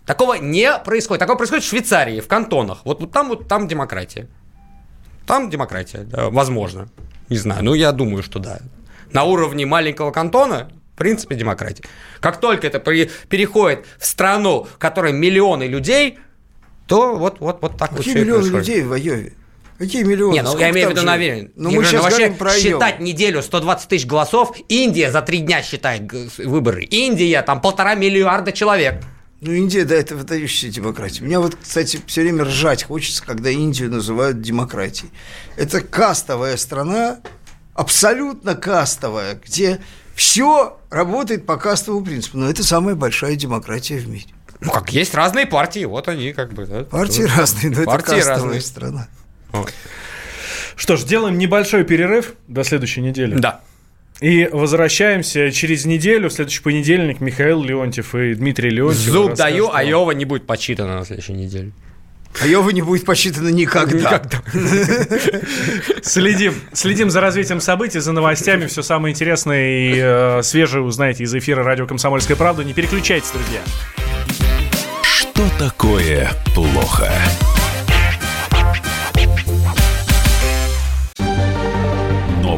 Такого 0.05 0.35
не 0.35 0.71
происходит. 0.85 1.21
Такое 1.21 1.37
происходит 1.37 1.65
в 1.65 1.69
Швейцарии, 1.69 2.21
в 2.21 2.29
кантонах. 2.29 2.81
Вот, 2.85 3.01
вот 3.01 3.11
там 3.11 3.29
вот 3.29 3.49
там 3.49 3.69
демократия. 3.69 4.29
Там 5.27 5.49
демократия, 5.49 6.01
да, 6.01 6.29
возможно. 6.29 6.91
Не 7.31 7.39
знаю, 7.39 7.65
ну 7.65 7.73
я 7.73 7.93
думаю, 7.93 8.23
что 8.23 8.39
да. 8.39 8.59
На 9.13 9.25
уровне 9.25 9.65
маленького 9.65 10.11
кантона, 10.11 10.71
в 10.93 10.99
принципе, 10.99 11.37
демократия. 11.37 11.85
Как 12.21 12.39
только 12.39 12.67
это 12.67 12.81
переходит 12.81 13.87
в 13.99 14.05
страну, 14.05 14.65
в 14.65 14.77
которой 14.77 15.15
миллионы 15.15 15.65
людей, 15.65 16.19
то 16.87 17.17
вот, 17.17 17.41
вот, 17.41 17.63
вот 17.63 17.79
так 17.79 17.97
Какие 17.97 18.13
вот 18.13 18.21
миллионы 18.21 18.47
людей 18.49 18.83
в 18.83 18.93
Айове? 18.93 19.33
Какие 19.81 20.03
миллионы? 20.03 20.35
Не, 20.35 20.43
ну 20.43 20.59
я 20.59 20.69
имею 20.73 20.89
в 20.89 20.91
виду, 20.91 21.03
наверное. 21.05 21.51
Ну, 21.57 21.71
мы 21.71 21.83
сейчас 21.87 22.03
вообще 22.03 22.31
про 22.31 22.53
считать 22.53 23.01
неделю 23.01 23.41
120 23.41 23.89
тысяч 23.89 24.07
голосов. 24.07 24.55
Индия 24.69 25.11
за 25.11 25.23
три 25.23 25.39
дня 25.39 25.63
считает 25.63 26.03
выборы. 26.37 26.85
Индия, 26.85 27.41
там 27.41 27.63
полтора 27.63 27.95
миллиарда 27.95 28.53
человек. 28.53 29.03
Ну, 29.41 29.53
Индия, 29.53 29.87
да, 29.87 29.95
это 29.95 30.17
выдающаяся 30.17 30.69
демократия. 30.69 31.25
Меня 31.25 31.41
вот, 31.41 31.57
кстати, 31.57 31.99
все 32.07 32.21
время 32.21 32.45
ржать 32.45 32.85
хочется, 32.85 33.25
когда 33.25 33.49
Индию 33.49 33.91
называют 33.91 34.43
демократией. 34.43 35.11
Это 35.57 35.81
кастовая 35.81 36.59
страна, 36.59 37.21
абсолютно 37.73 38.57
кастовая, 38.57 39.41
где 39.43 39.81
все 40.15 40.79
работает 40.91 41.47
по 41.47 41.57
кастовому 41.57 42.05
принципу. 42.05 42.37
Но 42.37 42.51
это 42.51 42.63
самая 42.63 42.97
большая 42.97 43.35
демократия 43.35 43.97
в 43.97 44.07
мире. 44.11 44.27
Ну, 44.61 44.73
как 44.73 44.93
есть 44.93 45.15
разные 45.15 45.47
партии, 45.47 45.87
вот 45.87 46.07
они 46.09 46.35
как 46.35 46.53
бы. 46.53 46.67
Да, 46.67 46.85
партии 46.85 47.23
разные, 47.23 47.71
но 47.71 47.85
партии 47.85 48.19
это 48.19 48.27
кастовая 48.27 48.43
разные. 48.43 48.61
страна. 48.61 49.09
Что 50.77 50.97
ж, 50.97 51.05
делаем 51.05 51.39
небольшой 51.39 51.85
перерыв 51.85 52.35
до 52.49 52.65
следующей 52.65 53.03
недели. 53.03 53.35
Да. 53.35 53.61
И 54.21 54.49
возвращаемся 54.53 55.51
через 55.51 55.87
неделю, 55.87 56.29
в 56.29 56.33
следующий 56.33 56.63
понедельник, 56.63 57.21
Михаил 57.21 57.63
Леонтьев 57.63 58.15
и 58.15 58.35
Дмитрий 58.35 58.71
Леонтьев. 58.71 59.01
Зуб 59.01 59.35
даю, 59.35 59.69
а 59.69 59.79
Айова 59.79 60.11
не 60.13 60.27
будет 60.27 60.47
почитана 60.47 60.99
на 60.99 61.05
следующей 61.05 61.33
неделе. 61.33 61.73
Айова 62.41 62.71
не 62.71 62.83
будет 62.83 63.05
посчитана 63.05 63.49
никогда. 63.49 63.97
никогда. 63.99 64.43
Следим, 66.03 66.55
следим 66.73 67.11
за 67.11 67.21
развитием 67.21 67.61
событий, 67.61 67.99
за 67.99 68.13
новостями. 68.13 68.67
Все 68.67 68.83
самое 68.83 69.13
интересное 69.13 69.69
и 69.69 69.95
э, 69.99 70.43
свежее 70.43 70.83
узнаете 70.83 71.25
из 71.25 71.35
эфира 71.35 71.65
радио 71.65 71.87
«Комсомольская 71.87 72.37
правда». 72.37 72.63
Не 72.63 72.73
переключайтесь, 72.73 73.31
друзья. 73.33 73.61
Что 75.03 75.43
такое 75.59 76.31
плохо? 76.55 77.11